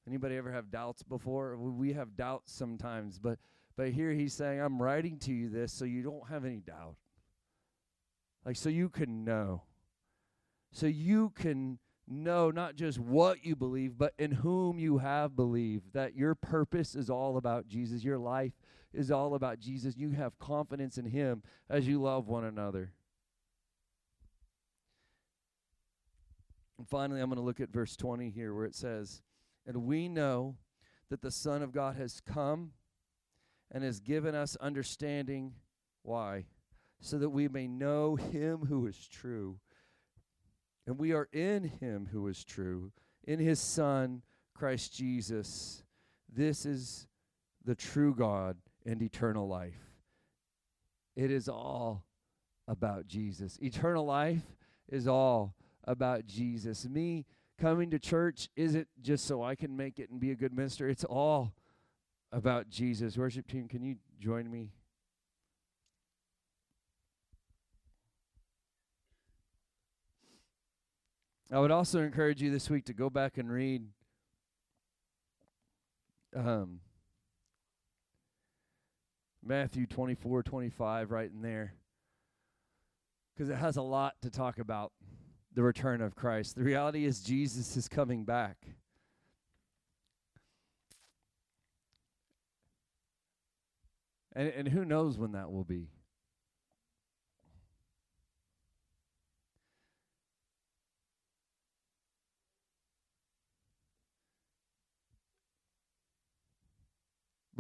Anybody 0.07 0.37
ever 0.37 0.51
have 0.51 0.71
doubts 0.71 1.05
before? 1.05 1.57
We 1.57 1.92
have 1.92 2.16
doubts 2.16 2.53
sometimes 2.53 3.18
but 3.18 3.38
but 3.77 3.90
here 3.90 4.12
he's 4.12 4.35
saying 4.35 4.61
i'm 4.61 4.83
writing 4.83 5.18
to 5.21 5.33
you 5.33 5.49
this 5.49 5.73
so 5.73 5.85
you 5.85 6.03
don't 6.03 6.29
have 6.29 6.45
any 6.45 6.61
doubt. 6.61 6.97
Like 8.45 8.57
so 8.57 8.68
you 8.68 8.88
can 8.88 9.25
know 9.25 9.62
so 10.72 10.87
you 10.87 11.30
can 11.37 11.78
know 12.08 12.50
not 12.50 12.76
just 12.76 12.98
what 12.98 13.44
you 13.44 13.54
believe, 13.54 13.96
but 13.96 14.14
in 14.18 14.30
whom 14.30 14.78
you 14.78 14.98
have 14.98 15.37
believed. 15.37 15.92
That 15.92 16.16
your 16.16 16.35
purpose 16.35 16.94
is 16.94 17.11
all 17.11 17.37
about 17.37 17.68
Jesus. 17.68 18.02
Your 18.02 18.18
life 18.18 18.52
is 18.92 19.11
all 19.11 19.35
about 19.35 19.61
Jesus. 19.61 19.96
You 19.96 20.11
have 20.11 20.38
confidence 20.38 20.98
in 20.98 21.04
Him 21.04 21.42
as 21.68 21.87
you 21.87 22.00
love 22.00 22.26
one 22.28 22.44
another. 22.44 22.92
And 26.78 26.88
finally, 26.88 27.20
I'm 27.20 27.28
going 27.28 27.37
to 27.37 27.44
look 27.44 27.61
at 27.61 27.70
verse 27.70 27.94
20 27.94 28.30
here 28.30 28.54
where 28.54 28.64
it 28.64 28.74
says, 28.74 29.22
And 29.66 29.85
we 29.85 30.08
know 30.08 30.56
that 31.11 31.20
the 31.20 31.30
Son 31.30 31.62
of 31.62 31.72
God 31.72 31.96
has 31.96 32.20
come 32.20 32.72
and 33.70 33.85
has 33.85 34.00
given 34.00 34.35
us 34.35 34.56
understanding. 34.56 35.52
Why? 36.02 36.46
So 37.00 37.18
that 37.18 37.30
we 37.30 37.46
may 37.48 37.68
know 37.68 38.16
Him 38.16 38.66
who 38.68 38.87
is 38.87 39.06
true 39.06 39.58
and 40.87 40.99
we 40.99 41.12
are 41.12 41.29
in 41.33 41.64
him 41.64 42.09
who 42.12 42.29
is 42.29 42.45
true, 42.45 42.92
in 43.25 43.38
his 43.38 43.61
Son, 43.61 44.23
Christ 44.55 44.95
Jesus. 44.95 45.83
This 46.33 46.66
is 46.66 47.07
the 47.64 47.75
true 47.75 48.14
God 48.14 48.57
and 48.85 49.03
eternal 49.03 49.47
life. 49.47 49.79
It 51.14 51.31
is 51.31 51.49
all 51.49 52.05
about 52.66 53.07
Jesus. 53.07 53.59
Eternal 53.62 54.05
life 54.05 54.42
is 54.88 55.07
all 55.07 55.55
about 55.85 56.27
Jesus. 56.27 56.87
Me 56.88 57.27
coming 57.61 57.90
to 57.90 57.99
church 57.99 58.49
isn't 58.57 58.88
just 59.01 59.27
so 59.27 59.42
I 59.42 59.55
can 59.55 59.77
make 59.77 59.99
it 59.99 60.11
and 60.11 60.18
be 60.18 60.31
a 60.31 60.37
good 60.37 60.53
minister, 60.53 60.88
it's 60.88 61.05
all 61.05 61.53
about 62.33 62.68
Jesus. 62.68 63.16
Worship 63.16 63.47
team, 63.47 63.68
can 63.68 63.83
you 63.83 63.97
join 64.18 64.51
me? 64.51 64.73
I 71.53 71.59
would 71.59 71.71
also 71.71 72.01
encourage 72.01 72.41
you 72.41 72.51
this 72.51 72.71
week 72.71 72.87
to 72.87 72.95
go 72.95 73.11
back 73.11 73.37
and 73.37 73.53
read 73.53 73.83
um, 76.35 76.81
Matthew 79.45 79.87
24, 79.87 80.43
25, 80.45 81.11
right 81.11 81.31
in 81.31 81.43
there. 81.43 81.75
Because 83.35 83.51
it 83.51 83.57
has 83.57 83.77
a 83.77 83.83
lot 83.83 84.15
to 84.23 84.31
talk 84.31 84.59
about 84.59 84.93
the 85.53 85.62
return 85.62 86.01
of 86.01 86.17
Christ. 86.17 86.57
The 86.57 86.62
reality 86.62 87.05
is, 87.05 87.21
Jesus 87.21 87.77
is 87.77 87.87
coming 87.87 88.25
back. 88.25 88.57
And, 94.35 94.49
and 94.49 94.69
who 94.69 94.87
knows 94.87 95.19
when 95.19 95.33
that 95.33 95.53
will 95.53 95.65
be? 95.65 95.88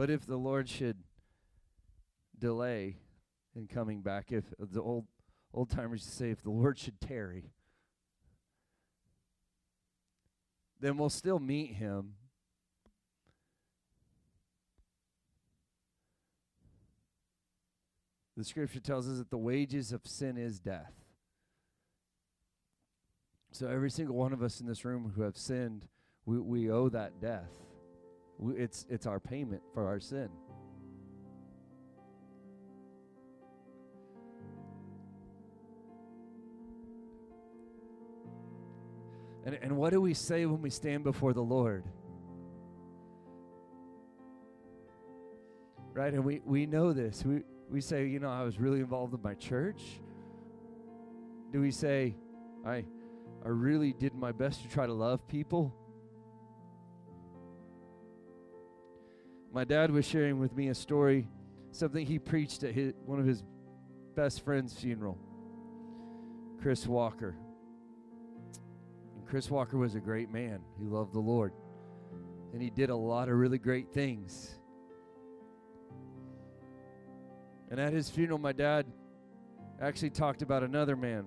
But 0.02 0.10
if 0.10 0.26
the 0.26 0.36
Lord 0.36 0.68
should 0.68 0.96
delay 2.36 2.96
in 3.54 3.68
coming 3.68 4.02
back, 4.02 4.32
if 4.32 4.52
the 4.58 4.82
old 4.82 5.06
old 5.54 5.70
timers 5.70 6.02
say 6.02 6.30
if 6.32 6.42
the 6.42 6.50
Lord 6.50 6.76
should 6.76 7.00
tarry, 7.00 7.52
then 10.80 10.98
we'll 10.98 11.08
still 11.08 11.38
meet 11.38 11.74
him. 11.74 12.14
The 18.36 18.42
scripture 18.42 18.80
tells 18.80 19.08
us 19.08 19.18
that 19.18 19.30
the 19.30 19.38
wages 19.38 19.92
of 19.92 20.04
sin 20.04 20.36
is 20.36 20.58
death. 20.58 20.94
So 23.52 23.68
every 23.68 23.92
single 23.92 24.16
one 24.16 24.32
of 24.32 24.42
us 24.42 24.60
in 24.60 24.66
this 24.66 24.84
room 24.84 25.12
who 25.14 25.22
have 25.22 25.38
sinned, 25.38 25.86
we, 26.26 26.40
we 26.40 26.68
owe 26.68 26.88
that 26.88 27.20
death. 27.20 27.52
It's, 28.44 28.86
it's 28.88 29.06
our 29.06 29.20
payment 29.20 29.62
for 29.72 29.86
our 29.86 30.00
sin. 30.00 30.28
And, 39.44 39.58
and 39.60 39.76
what 39.76 39.90
do 39.92 40.00
we 40.00 40.14
say 40.14 40.46
when 40.46 40.62
we 40.62 40.70
stand 40.70 41.04
before 41.04 41.32
the 41.32 41.42
Lord? 41.42 41.84
Right? 45.92 46.12
And 46.12 46.24
we, 46.24 46.40
we 46.44 46.66
know 46.66 46.92
this. 46.92 47.24
We, 47.24 47.42
we 47.68 47.80
say, 47.80 48.06
you 48.06 48.20
know, 48.20 48.30
I 48.30 48.42
was 48.44 48.58
really 48.58 48.80
involved 48.80 49.14
in 49.14 49.22
my 49.22 49.34
church. 49.34 49.82
Do 51.52 51.60
we 51.60 51.70
say, 51.70 52.14
I, 52.64 52.84
I 53.44 53.48
really 53.48 53.92
did 53.92 54.14
my 54.14 54.32
best 54.32 54.62
to 54.62 54.68
try 54.68 54.86
to 54.86 54.92
love 54.92 55.26
people. 55.26 55.74
My 59.52 59.64
dad 59.64 59.90
was 59.90 60.06
sharing 60.06 60.38
with 60.38 60.56
me 60.56 60.68
a 60.68 60.74
story, 60.74 61.28
something 61.72 62.06
he 62.06 62.18
preached 62.18 62.62
at 62.64 62.72
his, 62.72 62.94
one 63.04 63.20
of 63.20 63.26
his 63.26 63.44
best 64.16 64.42
friend's 64.44 64.72
funeral, 64.72 65.18
Chris 66.62 66.86
Walker. 66.86 67.36
And 69.14 69.26
Chris 69.26 69.50
Walker 69.50 69.76
was 69.76 69.94
a 69.94 70.00
great 70.00 70.30
man. 70.30 70.60
He 70.78 70.86
loved 70.86 71.12
the 71.12 71.20
Lord. 71.20 71.52
And 72.54 72.62
he 72.62 72.70
did 72.70 72.88
a 72.88 72.96
lot 72.96 73.28
of 73.28 73.34
really 73.34 73.58
great 73.58 73.92
things. 73.92 74.58
And 77.70 77.78
at 77.78 77.92
his 77.92 78.08
funeral, 78.08 78.38
my 78.38 78.52
dad 78.52 78.86
actually 79.82 80.10
talked 80.10 80.40
about 80.40 80.62
another 80.62 80.96
man. 80.96 81.26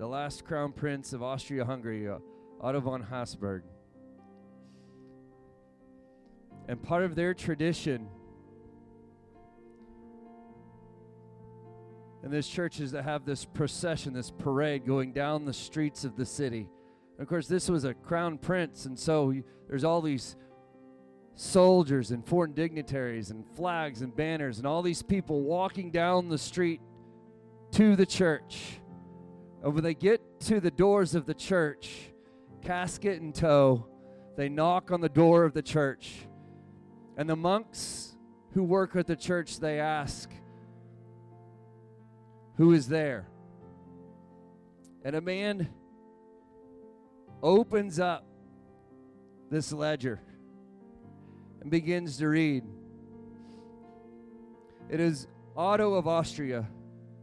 The 0.00 0.08
last 0.08 0.46
crown 0.46 0.72
prince 0.72 1.12
of 1.12 1.22
Austria 1.22 1.62
Hungary, 1.62 2.08
uh, 2.08 2.20
Otto 2.58 2.80
von 2.80 3.02
Habsburg. 3.02 3.64
And 6.68 6.82
part 6.82 7.04
of 7.04 7.14
their 7.14 7.34
tradition 7.34 8.08
in 12.24 12.30
this 12.30 12.48
church 12.48 12.80
is 12.80 12.92
to 12.92 13.02
have 13.02 13.26
this 13.26 13.44
procession, 13.44 14.14
this 14.14 14.30
parade 14.30 14.86
going 14.86 15.12
down 15.12 15.44
the 15.44 15.52
streets 15.52 16.06
of 16.06 16.16
the 16.16 16.24
city. 16.24 16.66
And 17.18 17.22
of 17.22 17.28
course, 17.28 17.46
this 17.46 17.68
was 17.68 17.84
a 17.84 17.92
crown 17.92 18.38
prince, 18.38 18.86
and 18.86 18.98
so 18.98 19.34
there's 19.68 19.84
all 19.84 20.00
these 20.00 20.34
soldiers 21.34 22.10
and 22.10 22.26
foreign 22.26 22.54
dignitaries 22.54 23.30
and 23.30 23.44
flags 23.54 24.00
and 24.00 24.16
banners 24.16 24.56
and 24.56 24.66
all 24.66 24.80
these 24.80 25.02
people 25.02 25.42
walking 25.42 25.90
down 25.90 26.30
the 26.30 26.38
street 26.38 26.80
to 27.72 27.96
the 27.96 28.06
church. 28.06 28.79
And 29.62 29.74
when 29.74 29.84
they 29.84 29.94
get 29.94 30.40
to 30.42 30.60
the 30.60 30.70
doors 30.70 31.14
of 31.14 31.26
the 31.26 31.34
church, 31.34 32.12
casket 32.62 33.20
in 33.20 33.32
tow, 33.32 33.86
they 34.36 34.48
knock 34.48 34.90
on 34.90 35.00
the 35.00 35.08
door 35.08 35.44
of 35.44 35.52
the 35.52 35.62
church. 35.62 36.26
And 37.16 37.28
the 37.28 37.36
monks 37.36 38.16
who 38.54 38.64
work 38.64 38.96
at 38.96 39.06
the 39.06 39.16
church, 39.16 39.60
they 39.60 39.78
ask, 39.78 40.30
Who 42.56 42.72
is 42.72 42.88
there? 42.88 43.28
And 45.04 45.14
a 45.14 45.20
man 45.20 45.68
opens 47.42 47.98
up 47.98 48.26
this 49.50 49.72
ledger 49.72 50.20
and 51.60 51.70
begins 51.70 52.18
to 52.18 52.28
read. 52.28 52.64
It 54.88 55.00
is 55.00 55.26
Otto 55.56 55.94
of 55.94 56.06
Austria, 56.06 56.68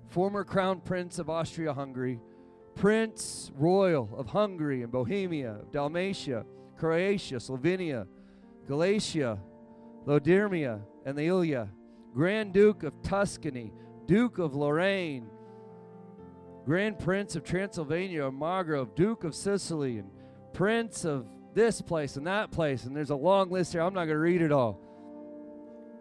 former 0.09 0.43
crown 0.43 0.81
prince 0.81 1.19
of 1.19 1.29
Austria 1.29 1.73
Hungary, 1.73 2.19
prince 2.77 3.51
royal 3.55 4.09
of 4.15 4.27
Hungary 4.27 4.83
and 4.83 4.91
Bohemia, 4.91 5.57
Dalmatia, 5.71 6.45
Croatia, 6.77 7.35
Slovenia, 7.35 8.07
Galicia, 8.67 9.39
Lodomeria, 10.05 10.81
and 11.05 11.17
the 11.17 11.27
Illyria, 11.27 11.69
Grand 12.13 12.53
Duke 12.53 12.83
of 12.83 12.93
Tuscany, 13.01 13.73
Duke 14.05 14.37
of 14.37 14.55
Lorraine, 14.55 15.27
Grand 16.65 16.99
Prince 16.99 17.35
of 17.35 17.43
Transylvania, 17.43 18.29
Margrave, 18.29 18.93
Duke 18.95 19.23
of 19.23 19.33
Sicily, 19.33 19.99
and 19.99 20.09
Prince 20.53 21.05
of 21.05 21.25
this 21.53 21.81
place 21.81 22.15
and 22.15 22.27
that 22.27 22.51
place, 22.51 22.85
and 22.85 22.95
there's 22.95 23.09
a 23.09 23.15
long 23.15 23.49
list 23.49 23.71
here. 23.71 23.81
I'm 23.81 23.93
not 23.93 24.05
going 24.05 24.15
to 24.15 24.19
read 24.19 24.41
it 24.41 24.51
all. 24.51 24.79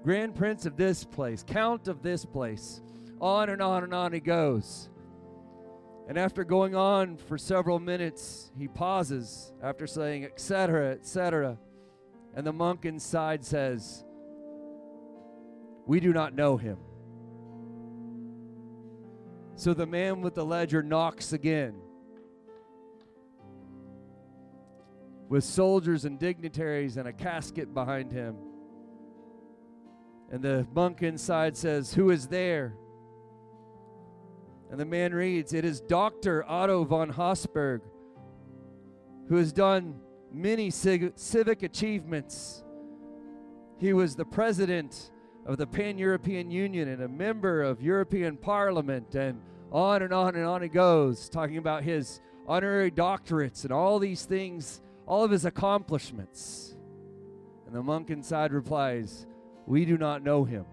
Grand 0.04 0.34
Prince 0.34 0.66
of 0.66 0.76
this 0.76 1.04
place, 1.04 1.42
Count 1.46 1.88
of 1.88 2.02
this 2.02 2.24
place. 2.24 2.82
On 3.20 3.48
and 3.48 3.62
on 3.62 3.82
and 3.82 3.94
on 3.94 4.12
he 4.12 4.20
goes. 4.20 4.90
And 6.08 6.16
after 6.18 6.44
going 6.44 6.74
on 6.74 7.16
for 7.16 7.36
several 7.36 7.80
minutes, 7.80 8.52
he 8.56 8.68
pauses 8.68 9.52
after 9.62 9.86
saying, 9.86 10.24
etc., 10.24 10.92
etc. 10.92 11.58
And 12.34 12.46
the 12.46 12.52
monk 12.52 12.84
inside 12.84 13.44
says, 13.44 14.04
We 15.86 16.00
do 16.00 16.12
not 16.12 16.34
know 16.34 16.56
him. 16.56 16.78
So 19.56 19.74
the 19.74 19.86
man 19.86 20.20
with 20.20 20.34
the 20.34 20.44
ledger 20.44 20.82
knocks 20.82 21.32
again. 21.32 21.74
with 25.28 25.44
soldiers 25.44 26.04
and 26.04 26.18
dignitaries 26.18 26.96
and 26.96 27.08
a 27.08 27.12
casket 27.12 27.74
behind 27.74 28.12
him. 28.12 28.36
And 30.30 30.42
the 30.42 30.66
monk 30.74 31.02
inside 31.02 31.56
says, 31.56 31.94
Who 31.94 32.10
is 32.10 32.28
there? 32.28 32.74
And 34.70 34.80
the 34.80 34.84
man 34.84 35.14
reads, 35.14 35.52
It 35.52 35.64
is 35.64 35.80
Dr. 35.80 36.44
Otto 36.48 36.84
von 36.84 37.10
Habsburg, 37.10 37.82
who 39.28 39.36
has 39.36 39.52
done 39.52 39.94
many 40.32 40.70
civic 40.70 41.62
achievements. 41.62 42.64
He 43.78 43.92
was 43.92 44.16
the 44.16 44.24
president 44.24 45.10
of 45.44 45.56
the 45.58 45.66
Pan 45.66 45.98
European 45.98 46.50
Union 46.50 46.88
and 46.88 47.02
a 47.02 47.08
member 47.08 47.62
of 47.62 47.80
European 47.82 48.36
Parliament, 48.36 49.14
and 49.14 49.40
on 49.70 50.02
and 50.02 50.12
on 50.12 50.34
and 50.34 50.44
on 50.44 50.62
it 50.62 50.72
goes, 50.72 51.28
talking 51.28 51.58
about 51.58 51.82
his 51.82 52.20
honorary 52.48 52.90
doctorates 52.90 53.64
and 53.64 53.72
all 53.72 53.98
these 53.98 54.24
things 54.24 54.80
all 55.06 55.24
of 55.24 55.30
his 55.30 55.44
accomplishments. 55.44 56.74
And 57.66 57.74
the 57.74 57.82
monk 57.82 58.10
inside 58.10 58.52
replies, 58.52 59.26
We 59.66 59.84
do 59.84 59.96
not 59.96 60.22
know 60.22 60.44
him. 60.44 60.66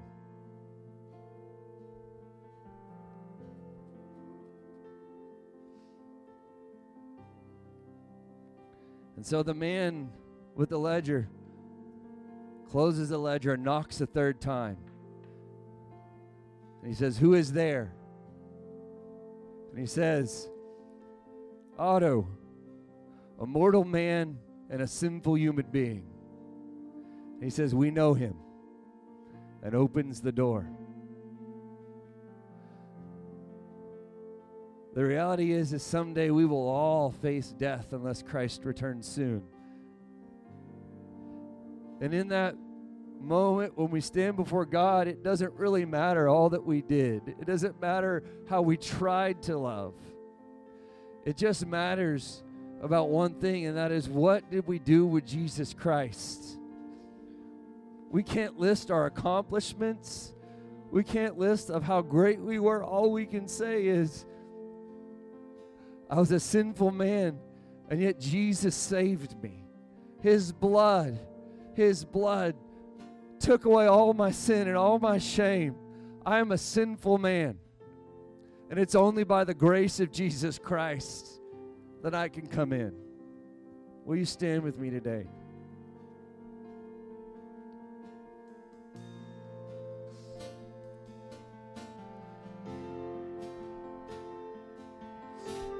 And 9.23 9.27
so 9.29 9.41
the 9.41 9.53
man 9.53 10.09
with 10.53 10.67
the 10.67 10.77
ledger 10.77 11.29
closes 12.69 13.07
the 13.07 13.17
ledger 13.17 13.53
and 13.53 13.63
knocks 13.63 14.01
a 14.01 14.05
third 14.05 14.41
time. 14.41 14.75
And 16.81 16.89
he 16.89 16.93
says, 16.93 17.17
Who 17.17 17.33
is 17.33 17.53
there? 17.53 17.93
And 19.71 19.79
he 19.79 19.85
says, 19.85 20.49
Otto 21.79 22.27
a 23.39 23.45
mortal 23.45 23.85
man 23.85 24.39
and 24.69 24.81
a 24.81 24.87
sinful 24.87 25.37
human 25.37 25.67
being. 25.71 26.03
he 27.41 27.49
says, 27.49 27.73
We 27.73 27.91
know 27.91 28.13
him, 28.13 28.35
and 29.61 29.73
opens 29.73 30.19
the 30.19 30.33
door. 30.33 30.69
The 34.93 35.03
reality 35.03 35.51
is, 35.51 35.73
is 35.73 35.81
someday 35.81 36.29
we 36.29 36.45
will 36.45 36.67
all 36.67 37.11
face 37.11 37.47
death 37.57 37.93
unless 37.93 38.21
Christ 38.21 38.63
returns 38.63 39.07
soon. 39.07 39.43
And 41.99 42.13
in 42.13 42.27
that 42.29 42.55
moment 43.19 43.77
when 43.77 43.89
we 43.89 44.01
stand 44.01 44.35
before 44.35 44.65
God, 44.65 45.07
it 45.07 45.23
doesn't 45.23 45.53
really 45.53 45.85
matter 45.85 46.27
all 46.27 46.49
that 46.49 46.63
we 46.63 46.81
did. 46.81 47.27
It 47.27 47.45
doesn't 47.45 47.81
matter 47.81 48.23
how 48.49 48.61
we 48.61 48.77
tried 48.77 49.41
to 49.43 49.57
love. 49.57 49.95
It 51.25 51.37
just 51.37 51.65
matters 51.65 52.43
about 52.81 53.09
one 53.09 53.35
thing, 53.35 53.65
and 53.65 53.77
that 53.77 53.91
is 53.91 54.09
what 54.09 54.51
did 54.51 54.67
we 54.67 54.77
do 54.77 55.05
with 55.05 55.25
Jesus 55.25 55.73
Christ? 55.73 56.59
We 58.11 58.21
can't 58.21 58.59
list 58.59 58.91
our 58.91 59.05
accomplishments. 59.05 60.33
We 60.91 61.03
can't 61.03 61.39
list 61.39 61.71
of 61.71 61.81
how 61.81 62.01
great 62.01 62.39
we 62.39 62.59
were. 62.59 62.83
All 62.83 63.11
we 63.11 63.25
can 63.25 63.47
say 63.47 63.87
is, 63.87 64.25
I 66.13 66.19
was 66.19 66.31
a 66.31 66.39
sinful 66.39 66.91
man, 66.91 67.39
and 67.89 67.99
yet 67.99 68.19
Jesus 68.19 68.75
saved 68.75 69.41
me. 69.41 69.65
His 70.21 70.51
blood, 70.51 71.19
His 71.73 72.05
blood 72.05 72.53
took 73.39 73.65
away 73.65 73.87
all 73.87 74.13
my 74.13 74.29
sin 74.29 74.67
and 74.67 74.77
all 74.77 74.99
my 74.99 75.17
shame. 75.17 75.75
I 76.23 76.37
am 76.37 76.51
a 76.51 76.57
sinful 76.59 77.17
man. 77.17 77.57
And 78.69 78.77
it's 78.77 78.93
only 78.93 79.23
by 79.23 79.43
the 79.43 79.55
grace 79.55 79.99
of 79.99 80.11
Jesus 80.11 80.59
Christ 80.59 81.41
that 82.03 82.13
I 82.13 82.29
can 82.29 82.45
come 82.45 82.73
in. 82.73 82.93
Will 84.05 84.17
you 84.17 84.25
stand 84.25 84.61
with 84.61 84.77
me 84.77 84.91
today? 84.91 85.25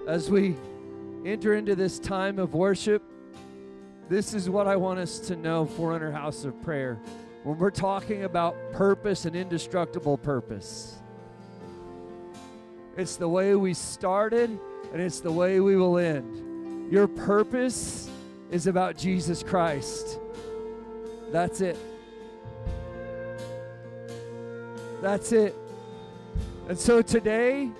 As 0.08 0.30
we 0.30 0.58
enter 1.26 1.54
into 1.54 1.76
this 1.76 1.98
time 1.98 2.38
of 2.38 2.54
worship, 2.54 3.02
this 4.10 4.34
is 4.34 4.50
what 4.50 4.68
I 4.68 4.76
want 4.76 5.00
us 5.00 5.18
to 5.20 5.38
know, 5.38 5.66
Forerunner 5.66 6.12
House 6.12 6.44
of 6.44 6.62
Prayer. 6.62 7.00
When 7.44 7.58
we're 7.58 7.72
talking 7.72 8.26
about 8.26 8.56
purpose 8.74 9.24
and 9.24 9.34
indestructible 9.34 10.18
purpose, 10.18 10.98
it's 12.98 13.16
the 13.16 13.30
way 13.30 13.56
we 13.56 13.74
started 13.74 14.60
and 14.92 15.02
it's 15.02 15.22
the 15.22 15.32
way 15.32 15.62
we 15.62 15.78
will 15.78 15.98
end. 15.98 16.92
Your 16.92 17.08
purpose 17.08 18.10
is 18.52 18.68
about 18.68 18.98
Jesus 18.98 19.42
Christ. 19.42 20.20
That's 21.32 21.62
it. 21.62 21.78
That's 25.02 25.32
it. 25.32 25.56
And 26.68 26.78
so 26.78 27.02
today, 27.02 27.72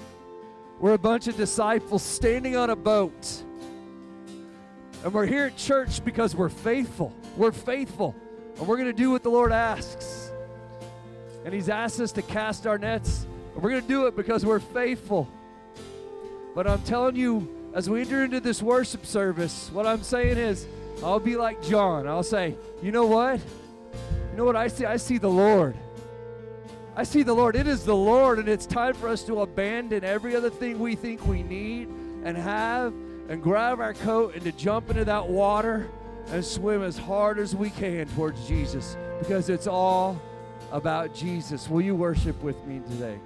we're 0.84 0.96
a 0.96 0.98
bunch 0.98 1.30
of 1.30 1.38
disciples 1.38 2.04
standing 2.04 2.58
on 2.58 2.70
a 2.70 2.76
boat. 2.76 3.42
And 5.02 5.14
we're 5.14 5.26
here 5.26 5.46
at 5.46 5.56
church 5.56 6.04
because 6.04 6.36
we're 6.36 6.50
faithful. 6.50 7.16
We're 7.38 7.54
faithful. 7.54 8.14
And 8.58 8.68
we're 8.68 8.76
going 8.76 8.90
to 8.90 8.94
do 8.94 9.10
what 9.10 9.24
the 9.24 9.30
Lord 9.30 9.54
asks. 9.54 10.30
And 11.46 11.54
He's 11.54 11.70
asked 11.70 12.02
us 12.02 12.12
to 12.12 12.22
cast 12.22 12.68
our 12.68 12.78
nets. 12.78 13.26
And 13.54 13.64
we're 13.64 13.70
going 13.70 13.82
to 13.82 13.88
do 13.88 14.08
it 14.08 14.18
because 14.18 14.46
we're 14.46 14.60
faithful. 14.60 15.30
But 16.54 16.68
I'm 16.68 16.82
telling 16.82 17.16
you, 17.16 17.72
as 17.74 17.90
we 17.90 18.02
enter 18.02 18.22
into 18.22 18.42
this 18.42 18.62
worship 18.62 19.06
service, 19.06 19.70
what 19.72 19.88
I'm 19.88 20.04
saying 20.04 20.38
is, 20.38 20.68
I'll 21.02 21.18
be 21.18 21.38
like 21.38 21.64
John. 21.64 22.10
I'll 22.10 22.24
say, 22.24 22.58
you 22.82 22.92
know 22.92 23.06
what? 23.06 23.40
You 24.32 24.38
know 24.38 24.44
what 24.44 24.58
I 24.58 24.68
see? 24.68 24.84
I 24.84 24.98
see 24.98 25.18
the 25.18 25.30
Lord. 25.30 25.78
I 26.96 27.04
see 27.04 27.24
the 27.24 27.34
Lord. 27.34 27.56
It 27.56 27.66
is 27.68 27.84
the 27.84 27.96
Lord, 27.96 28.38
and 28.38 28.48
it's 28.48 28.68
time 28.68 28.94
for 28.94 29.08
us 29.08 29.24
to 29.24 29.42
abandon 29.42 30.04
every 30.04 30.36
other 30.36 30.52
thing 30.52 30.78
we 30.78 30.96
think 30.96 31.26
we 31.26 31.42
need 31.42 31.88
and 32.24 32.38
have 32.38 32.94
and 33.30 33.42
grab 33.42 33.80
our 33.80 33.96
coat 33.96 34.36
and 34.36 34.44
to 34.44 34.52
jump 34.52 34.90
into 34.90 35.06
that 35.06 35.28
water 35.28 35.90
and 36.28 36.46
swim 36.46 36.84
as 36.84 36.98
hard 36.98 37.40
as 37.40 37.56
we 37.56 37.72
can 37.72 38.08
towards 38.10 38.48
Jesus 38.48 38.96
because 39.20 39.50
it's 39.50 39.66
all 39.66 40.22
about 40.72 41.16
Jesus. 41.16 41.68
Will 41.68 41.82
you 41.82 41.96
worship 41.96 42.42
with 42.44 42.64
me 42.66 42.82
today? 42.92 43.20